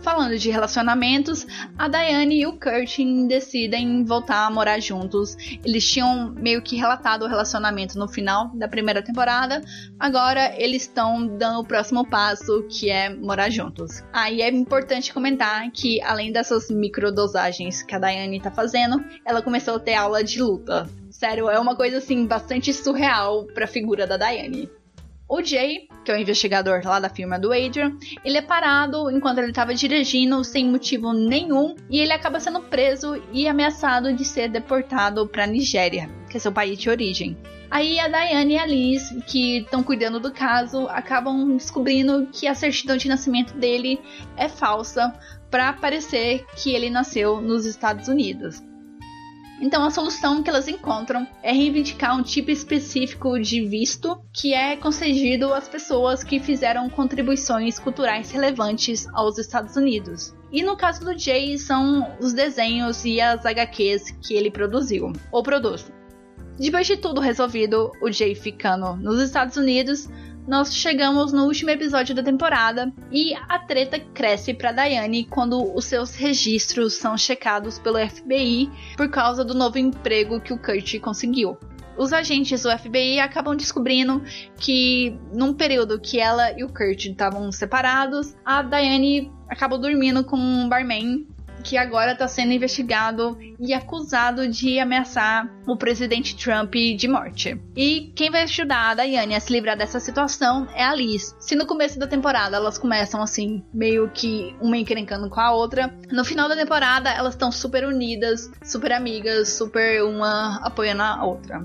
Falando 0.00 0.38
de 0.38 0.48
relacionamentos, 0.50 1.46
a 1.76 1.88
Diane 1.88 2.40
e 2.40 2.46
o 2.46 2.52
Curtin 2.52 3.26
decidem 3.26 4.04
voltar 4.04 4.46
a 4.46 4.50
morar 4.50 4.80
juntos. 4.80 5.36
Eles 5.64 5.88
tinham 5.88 6.30
meio 6.30 6.62
que 6.62 6.76
relatado 6.76 7.24
o 7.24 7.28
relacionamento 7.28 7.98
no 7.98 8.08
final 8.08 8.48
da 8.54 8.68
primeira 8.68 9.02
temporada, 9.02 9.60
agora 9.98 10.54
eles 10.56 10.82
estão 10.82 11.26
dando 11.26 11.60
o 11.60 11.64
próximo 11.64 12.08
passo, 12.08 12.64
que 12.70 12.90
é 12.90 13.12
morar 13.14 13.50
juntos. 13.50 14.02
Aí 14.12 14.40
é 14.40 14.48
importante 14.48 15.12
comentar 15.12 15.70
que, 15.72 16.00
além 16.02 16.32
dessas 16.32 16.70
microdosagens 16.70 17.82
que 17.82 17.94
a 17.94 17.98
Diane 17.98 18.40
tá 18.40 18.50
fazendo, 18.50 19.04
ela 19.24 19.42
começou 19.42 19.76
a 19.76 19.80
ter 19.80 19.94
aula 19.94 20.22
de 20.22 20.40
luta. 20.40 20.88
Sério, 21.10 21.50
é 21.50 21.58
uma 21.58 21.74
coisa 21.74 21.98
assim 21.98 22.26
bastante 22.26 22.72
surreal 22.72 23.44
pra 23.46 23.66
figura 23.66 24.06
da 24.06 24.16
Diane. 24.16 24.70
O 25.28 25.42
Jay, 25.42 25.86
que 26.06 26.10
é 26.10 26.14
o 26.14 26.18
investigador 26.18 26.80
lá 26.82 26.98
da 26.98 27.10
firma 27.10 27.38
do 27.38 27.52
Adrian, 27.52 27.98
ele 28.24 28.38
é 28.38 28.42
parado 28.42 29.10
enquanto 29.10 29.38
ele 29.38 29.50
estava 29.50 29.74
dirigindo 29.74 30.42
sem 30.42 30.66
motivo 30.66 31.12
nenhum 31.12 31.76
e 31.90 32.00
ele 32.00 32.14
acaba 32.14 32.40
sendo 32.40 32.62
preso 32.62 33.22
e 33.30 33.46
ameaçado 33.46 34.14
de 34.14 34.24
ser 34.24 34.48
deportado 34.48 35.28
para 35.28 35.46
Nigéria, 35.46 36.08
que 36.30 36.38
é 36.38 36.40
seu 36.40 36.50
país 36.50 36.78
de 36.78 36.88
origem. 36.88 37.36
Aí 37.70 38.00
a 38.00 38.08
Diane 38.08 38.54
e 38.54 38.58
a 38.58 38.64
Liz, 38.64 39.10
que 39.26 39.58
estão 39.58 39.82
cuidando 39.82 40.18
do 40.18 40.32
caso, 40.32 40.88
acabam 40.88 41.54
descobrindo 41.58 42.26
que 42.32 42.46
a 42.46 42.54
certidão 42.54 42.96
de 42.96 43.06
nascimento 43.06 43.52
dele 43.52 44.00
é 44.34 44.48
falsa 44.48 45.12
para 45.50 45.74
parecer 45.74 46.46
que 46.56 46.74
ele 46.74 46.88
nasceu 46.88 47.38
nos 47.38 47.66
Estados 47.66 48.08
Unidos. 48.08 48.62
Então 49.60 49.84
a 49.84 49.90
solução 49.90 50.42
que 50.42 50.48
elas 50.48 50.68
encontram 50.68 51.26
é 51.42 51.52
reivindicar 51.52 52.16
um 52.16 52.22
tipo 52.22 52.50
específico 52.50 53.38
de 53.40 53.64
visto 53.66 54.20
que 54.32 54.54
é 54.54 54.76
concedido 54.76 55.52
às 55.52 55.68
pessoas 55.68 56.22
que 56.22 56.38
fizeram 56.38 56.88
contribuições 56.88 57.78
culturais 57.78 58.30
relevantes 58.30 59.06
aos 59.12 59.36
Estados 59.36 59.76
Unidos. 59.76 60.34
E 60.52 60.62
no 60.62 60.76
caso 60.76 61.04
do 61.04 61.18
Jay, 61.18 61.58
são 61.58 62.16
os 62.20 62.32
desenhos 62.32 63.04
e 63.04 63.20
as 63.20 63.44
HQs 63.44 64.12
que 64.22 64.34
ele 64.34 64.50
produziu, 64.50 65.12
ou 65.30 65.42
produz. 65.42 65.90
Depois 66.58 66.86
de 66.86 66.96
tudo 66.96 67.20
resolvido, 67.20 67.92
o 68.02 68.10
Jay 68.10 68.34
ficando 68.34 68.96
nos 68.96 69.20
Estados 69.20 69.56
Unidos, 69.56 70.08
nós 70.48 70.74
chegamos 70.74 71.30
no 71.30 71.44
último 71.44 71.68
episódio 71.68 72.14
da 72.14 72.22
temporada 72.22 72.90
e 73.12 73.34
a 73.34 73.58
treta 73.58 74.00
cresce 74.00 74.54
para 74.54 74.72
Diane 74.72 75.26
quando 75.26 75.76
os 75.76 75.84
seus 75.84 76.14
registros 76.14 76.94
são 76.94 77.18
checados 77.18 77.78
pelo 77.78 77.98
FBI 77.98 78.70
por 78.96 79.10
causa 79.10 79.44
do 79.44 79.52
novo 79.52 79.76
emprego 79.76 80.40
que 80.40 80.54
o 80.54 80.58
Kurt 80.58 80.98
conseguiu. 81.00 81.58
Os 81.98 82.14
agentes 82.14 82.62
do 82.62 82.70
FBI 82.70 83.20
acabam 83.20 83.54
descobrindo 83.54 84.22
que, 84.56 85.18
num 85.34 85.52
período 85.52 86.00
que 86.00 86.18
ela 86.18 86.58
e 86.58 86.64
o 86.64 86.68
Kurt 86.68 87.04
estavam 87.04 87.52
separados, 87.52 88.34
a 88.42 88.62
Diane 88.62 89.30
acabou 89.50 89.78
dormindo 89.78 90.24
com 90.24 90.38
um 90.38 90.66
barman 90.66 91.26
que 91.68 91.76
agora 91.76 92.12
está 92.12 92.26
sendo 92.26 92.54
investigado 92.54 93.36
e 93.60 93.74
acusado 93.74 94.48
de 94.48 94.78
ameaçar 94.78 95.46
o 95.66 95.76
presidente 95.76 96.34
Trump 96.34 96.72
de 96.72 97.06
morte. 97.06 97.60
E 97.76 98.10
quem 98.16 98.30
vai 98.30 98.44
ajudar 98.44 98.98
a 98.98 99.04
Diane 99.04 99.34
a 99.34 99.40
se 99.40 99.52
livrar 99.52 99.76
dessa 99.76 100.00
situação 100.00 100.66
é 100.74 100.82
a 100.82 100.94
Liz. 100.94 101.36
Se 101.38 101.54
no 101.54 101.66
começo 101.66 101.98
da 101.98 102.06
temporada 102.06 102.56
elas 102.56 102.78
começam 102.78 103.20
assim, 103.20 103.62
meio 103.70 104.08
que 104.08 104.56
uma 104.62 104.78
encrencando 104.78 105.28
com 105.28 105.40
a 105.40 105.52
outra, 105.52 105.94
no 106.10 106.24
final 106.24 106.48
da 106.48 106.56
temporada 106.56 107.10
elas 107.10 107.34
estão 107.34 107.52
super 107.52 107.84
unidas, 107.84 108.50
super 108.64 108.90
amigas, 108.92 109.50
super 109.50 110.02
uma 110.02 110.60
apoiando 110.64 111.02
a 111.02 111.22
outra. 111.22 111.62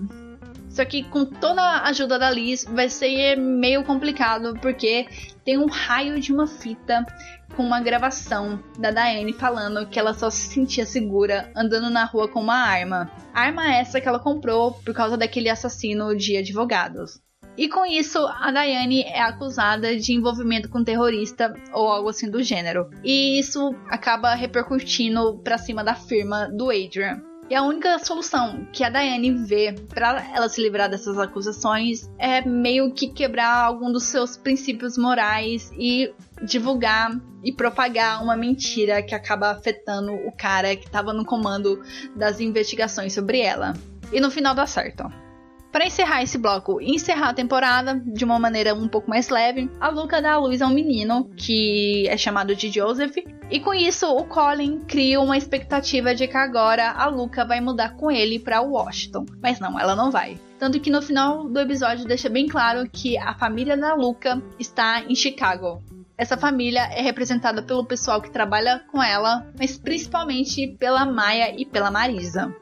Só 0.74 0.84
que 0.84 1.04
com 1.04 1.24
toda 1.24 1.62
a 1.62 1.88
ajuda 1.90 2.18
da 2.18 2.32
Liz 2.32 2.66
vai 2.66 2.90
ser 2.90 3.38
meio 3.38 3.84
complicado 3.84 4.56
porque 4.60 5.08
tem 5.46 5.56
um 5.56 5.68
raio 5.68 6.20
de 6.20 6.34
uma 6.34 6.48
fita 6.48 7.06
com 7.56 7.64
uma 7.64 7.80
gravação 7.80 8.62
da 8.78 8.92
Diane 8.92 9.34
falando 9.34 9.88
que 9.88 10.00
ela 10.00 10.14
só 10.14 10.30
se 10.30 10.48
sentia 10.48 10.86
segura 10.86 11.52
andando 11.56 11.90
na 11.90 12.06
rua 12.06 12.28
com 12.28 12.42
uma 12.42 12.58
arma. 12.58 13.12
Arma 13.34 13.74
essa 13.74 14.02
que 14.02 14.08
ela 14.08 14.20
comprou 14.20 14.74
por 14.74 14.94
causa 14.94 15.18
daquele 15.18 15.50
assassino 15.50 16.16
de 16.16 16.38
advogados. 16.38 17.22
E 17.56 17.70
com 17.70 17.86
isso, 17.86 18.18
a 18.18 18.52
Diane 18.52 19.04
é 19.04 19.22
acusada 19.22 19.96
de 19.96 20.14
envolvimento 20.14 20.70
com 20.70 20.84
terrorista 20.84 21.54
ou 21.72 21.88
algo 21.88 22.10
assim 22.10 22.30
do 22.30 22.42
gênero. 22.42 22.90
E 23.04 23.38
isso 23.38 23.76
acaba 23.88 24.34
repercutindo 24.34 25.38
para 25.44 25.60
cima 25.60 25.84
da 25.84 25.94
firma 25.94 26.48
do 26.48 26.72
Adrian. 26.72 27.33
E 27.50 27.56
a 27.56 27.62
única 27.62 28.00
solução 28.00 28.66
que 28.72 28.84
a 28.84 28.90
Diane 28.90 29.32
vê 29.32 29.74
para 29.90 30.26
ela 30.34 30.48
se 30.48 30.62
livrar 30.62 30.90
dessas 30.90 31.18
acusações 31.20 32.10
é 32.18 32.42
meio 32.42 32.92
que 32.94 33.08
quebrar 33.08 33.66
algum 33.66 33.92
dos 33.92 34.04
seus 34.04 34.38
princípios 34.38 34.98
morais 34.98 35.72
e 35.78 36.14
divulgar 36.42 37.12
e 37.44 37.52
propagar 37.52 38.24
uma 38.24 38.36
mentira 38.36 39.04
que 39.04 39.14
acaba 39.14 39.52
afetando 39.52 40.14
o 40.14 40.32
cara 40.32 40.76
que 40.76 40.86
estava 40.86 41.14
no 41.14 41.26
comando 41.26 41.82
das 42.16 42.40
investigações 42.40 43.14
sobre 43.14 43.40
ela. 43.40 43.74
E 44.12 44.20
no 44.20 44.32
final 44.32 44.56
dá 44.56 44.66
certo. 44.66 45.23
Para 45.74 45.88
encerrar 45.88 46.22
esse 46.22 46.38
bloco 46.38 46.80
e 46.80 46.94
encerrar 46.94 47.30
a 47.30 47.34
temporada 47.34 48.00
de 48.06 48.24
uma 48.24 48.38
maneira 48.38 48.76
um 48.76 48.88
pouco 48.88 49.10
mais 49.10 49.30
leve, 49.30 49.72
a 49.82 49.90
Luca 49.90 50.22
dá 50.22 50.34
a 50.34 50.38
luz 50.38 50.62
a 50.62 50.68
um 50.68 50.74
menino 50.74 51.32
que 51.36 52.08
é 52.08 52.16
chamado 52.16 52.56
de 52.56 52.70
Joseph. 52.70 53.18
E 53.50 53.60
com 53.60 53.74
isso, 53.74 54.06
o 54.08 54.24
Colin 54.24 54.82
cria 54.82 55.20
uma 55.20 55.36
expectativa 55.36 56.14
de 56.14 56.28
que 56.28 56.38
agora 56.38 56.92
a 56.92 57.08
Luca 57.08 57.44
vai 57.44 57.60
mudar 57.60 57.96
com 57.96 58.12
ele 58.12 58.38
para 58.38 58.62
Washington. 58.62 59.26
Mas 59.42 59.60
não, 59.60 59.80
ela 59.80 59.96
não 59.96 60.12
vai. 60.12 60.40
Tanto 60.60 60.80
que 60.80 60.92
no 60.92 61.02
final 61.02 61.50
do 61.50 61.60
episódio 61.60 62.06
deixa 62.06 62.30
bem 62.30 62.48
claro 62.48 62.88
que 62.88 63.18
a 63.18 63.34
família 63.34 63.76
da 63.76 63.96
Luca 63.96 64.40
está 64.60 65.02
em 65.02 65.16
Chicago. 65.16 65.82
Essa 66.16 66.38
família 66.38 66.84
é 66.92 67.02
representada 67.02 67.64
pelo 67.64 67.84
pessoal 67.84 68.22
que 68.22 68.30
trabalha 68.30 68.84
com 68.92 69.02
ela, 69.02 69.52
mas 69.58 69.76
principalmente 69.76 70.68
pela 70.80 71.04
Maia 71.04 71.60
e 71.60 71.66
pela 71.66 71.90
Marisa. 71.90 72.56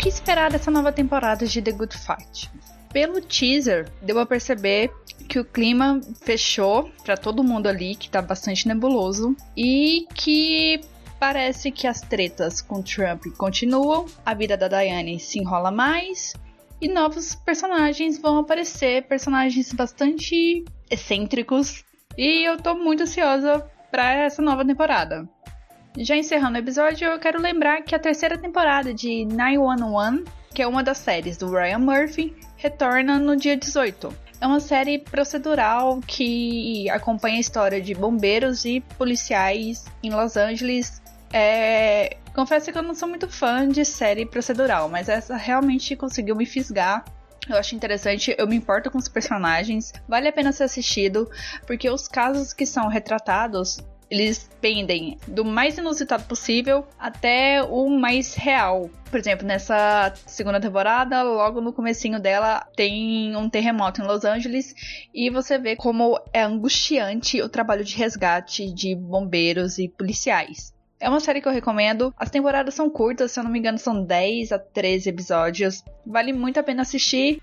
Que 0.00 0.08
esperar 0.08 0.50
dessa 0.50 0.70
nova 0.70 0.90
temporada 0.90 1.46
de 1.46 1.60
The 1.60 1.72
Good 1.72 1.94
Fight? 1.94 2.50
Pelo 2.90 3.20
teaser, 3.20 3.86
deu 4.00 4.18
a 4.18 4.24
perceber 4.24 4.90
que 5.28 5.38
o 5.38 5.44
clima 5.44 6.00
fechou 6.22 6.90
para 7.04 7.18
todo 7.18 7.44
mundo 7.44 7.68
ali, 7.68 7.94
que 7.94 8.08
tá 8.08 8.22
bastante 8.22 8.66
nebuloso, 8.66 9.36
e 9.54 10.06
que 10.14 10.80
parece 11.18 11.70
que 11.70 11.86
as 11.86 12.00
tretas 12.00 12.62
com 12.62 12.82
Trump 12.82 13.26
continuam, 13.36 14.06
a 14.24 14.32
vida 14.32 14.56
da 14.56 14.68
Diane 14.68 15.20
se 15.20 15.38
enrola 15.38 15.70
mais, 15.70 16.32
e 16.80 16.88
novos 16.88 17.34
personagens 17.34 18.18
vão 18.18 18.38
aparecer, 18.38 19.06
personagens 19.06 19.70
bastante 19.74 20.64
excêntricos, 20.90 21.84
e 22.16 22.48
eu 22.48 22.56
tô 22.56 22.74
muito 22.74 23.02
ansiosa 23.02 23.70
para 23.90 24.14
essa 24.14 24.40
nova 24.40 24.64
temporada. 24.64 25.28
Já 25.98 26.16
encerrando 26.16 26.56
o 26.56 26.60
episódio, 26.60 27.08
eu 27.08 27.18
quero 27.18 27.40
lembrar 27.40 27.82
que 27.82 27.94
a 27.94 27.98
terceira 27.98 28.38
temporada 28.38 28.94
de 28.94 29.24
911, 29.24 30.24
que 30.54 30.62
é 30.62 30.66
uma 30.66 30.84
das 30.84 30.98
séries 30.98 31.36
do 31.36 31.50
Ryan 31.50 31.78
Murphy, 31.78 32.34
retorna 32.56 33.18
no 33.18 33.36
dia 33.36 33.56
18. 33.56 34.14
É 34.40 34.46
uma 34.46 34.60
série 34.60 34.98
procedural 34.98 36.00
que 36.06 36.88
acompanha 36.90 37.36
a 37.36 37.40
história 37.40 37.80
de 37.80 37.92
bombeiros 37.94 38.64
e 38.64 38.80
policiais 38.96 39.84
em 40.02 40.10
Los 40.10 40.36
Angeles. 40.36 41.02
É... 41.32 42.16
Confesso 42.34 42.70
que 42.70 42.78
eu 42.78 42.82
não 42.82 42.94
sou 42.94 43.08
muito 43.08 43.28
fã 43.28 43.68
de 43.68 43.84
série 43.84 44.24
procedural, 44.24 44.88
mas 44.88 45.08
essa 45.08 45.36
realmente 45.36 45.96
conseguiu 45.96 46.36
me 46.36 46.46
fisgar 46.46 47.04
eu 47.48 47.56
acho 47.56 47.74
interessante, 47.74 48.34
eu 48.38 48.46
me 48.46 48.54
importo 48.54 48.90
com 48.90 48.98
os 48.98 49.08
personagens, 49.08 49.92
vale 50.06 50.28
a 50.28 50.32
pena 50.32 50.52
ser 50.52 50.64
assistido, 50.64 51.28
porque 51.66 51.90
os 51.90 52.06
casos 52.06 52.52
que 52.52 52.64
são 52.64 52.86
retratados 52.86 53.80
eles 54.10 54.50
pendem 54.60 55.16
do 55.26 55.44
mais 55.44 55.78
inusitado 55.78 56.24
possível 56.24 56.86
até 56.98 57.62
o 57.62 57.88
mais 57.88 58.34
real. 58.34 58.90
Por 59.08 59.18
exemplo, 59.18 59.46
nessa 59.46 60.12
segunda 60.26 60.60
temporada, 60.60 61.22
logo 61.22 61.60
no 61.60 61.72
comecinho 61.72 62.20
dela, 62.20 62.66
tem 62.76 63.34
um 63.36 63.48
terremoto 63.48 64.00
em 64.00 64.06
Los 64.06 64.24
Angeles 64.24 64.74
e 65.14 65.30
você 65.30 65.58
vê 65.58 65.76
como 65.76 66.20
é 66.32 66.42
angustiante 66.42 67.40
o 67.40 67.48
trabalho 67.48 67.84
de 67.84 67.96
resgate 67.96 68.72
de 68.72 68.94
bombeiros 68.94 69.78
e 69.78 69.88
policiais. 69.88 70.74
É 70.98 71.08
uma 71.08 71.20
série 71.20 71.40
que 71.40 71.48
eu 71.48 71.52
recomendo. 71.52 72.12
As 72.16 72.28
temporadas 72.28 72.74
são 72.74 72.90
curtas, 72.90 73.32
se 73.32 73.40
eu 73.40 73.44
não 73.44 73.50
me 73.50 73.58
engano, 73.58 73.78
são 73.78 74.04
10 74.04 74.52
a 74.52 74.58
13 74.58 75.08
episódios. 75.08 75.82
Vale 76.04 76.32
muito 76.32 76.60
a 76.60 76.62
pena 76.62 76.82
assistir. 76.82 77.40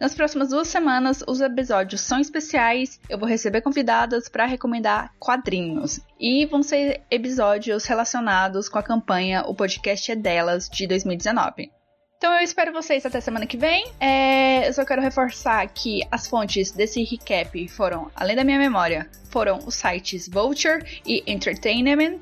Nas 0.00 0.14
próximas 0.14 0.48
duas 0.48 0.66
semanas, 0.68 1.22
os 1.28 1.42
episódios 1.42 2.00
são 2.00 2.18
especiais. 2.18 2.98
Eu 3.06 3.18
vou 3.18 3.28
receber 3.28 3.60
convidadas 3.60 4.30
para 4.30 4.46
recomendar 4.46 5.12
quadrinhos. 5.18 6.00
E 6.18 6.46
vão 6.46 6.62
ser 6.62 7.02
episódios 7.10 7.84
relacionados 7.84 8.66
com 8.66 8.78
a 8.78 8.82
campanha 8.82 9.44
O 9.46 9.54
Podcast 9.54 10.10
é 10.10 10.16
Delas 10.16 10.70
de 10.70 10.86
2019. 10.86 11.70
Então 12.16 12.32
eu 12.32 12.40
espero 12.40 12.72
vocês 12.72 13.04
até 13.04 13.20
semana 13.20 13.46
que 13.46 13.58
vem. 13.58 13.92
É, 14.00 14.66
eu 14.66 14.72
só 14.72 14.86
quero 14.86 15.02
reforçar 15.02 15.68
que 15.68 16.00
as 16.10 16.26
fontes 16.26 16.72
desse 16.72 17.04
recap 17.04 17.68
foram, 17.68 18.10
além 18.16 18.36
da 18.36 18.44
minha 18.44 18.58
memória, 18.58 19.06
foram 19.30 19.58
os 19.66 19.74
sites 19.74 20.26
Vulture 20.26 21.02
e 21.04 21.22
Entertainment. 21.30 22.20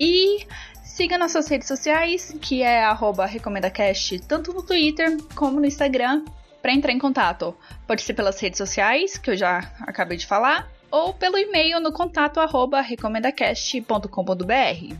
E 0.00 0.46
siga 0.82 1.16
nossas 1.16 1.46
redes 1.46 1.68
sociais, 1.68 2.34
que 2.40 2.62
é 2.62 2.82
@recomendacast, 3.28 4.18
tanto 4.26 4.52
no 4.52 4.64
Twitter 4.64 5.16
como 5.36 5.60
no 5.60 5.66
Instagram. 5.66 6.24
Para 6.60 6.72
entrar 6.72 6.92
em 6.92 6.98
contato, 6.98 7.56
pode 7.86 8.02
ser 8.02 8.14
pelas 8.14 8.40
redes 8.40 8.58
sociais, 8.58 9.16
que 9.16 9.30
eu 9.30 9.36
já 9.36 9.70
acabei 9.82 10.18
de 10.18 10.26
falar, 10.26 10.68
ou 10.90 11.14
pelo 11.14 11.38
e-mail 11.38 11.78
no 11.80 11.92
contato 11.92 12.40
arroba 12.40 12.80
recomendacast.com.br. 12.80 14.96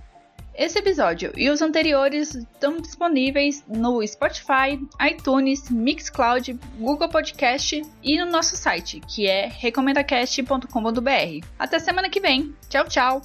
Esse 0.55 0.79
episódio 0.79 1.33
e 1.37 1.49
os 1.49 1.63
anteriores 1.63 2.35
estão 2.35 2.79
disponíveis 2.79 3.65
no 3.67 4.07
Spotify, 4.07 4.79
iTunes, 5.11 5.71
Mixcloud, 5.71 6.53
Google 6.79 7.09
Podcast 7.09 7.83
e 8.03 8.19
no 8.19 8.27
nosso 8.27 8.57
site, 8.57 9.01
que 9.01 9.27
é 9.27 9.47
recomendacast.com.br. 9.47 11.47
Até 11.59 11.79
semana 11.79 12.11
que 12.11 12.21
vem. 12.21 12.55
Tchau, 12.69 12.85
tchau! 12.87 13.23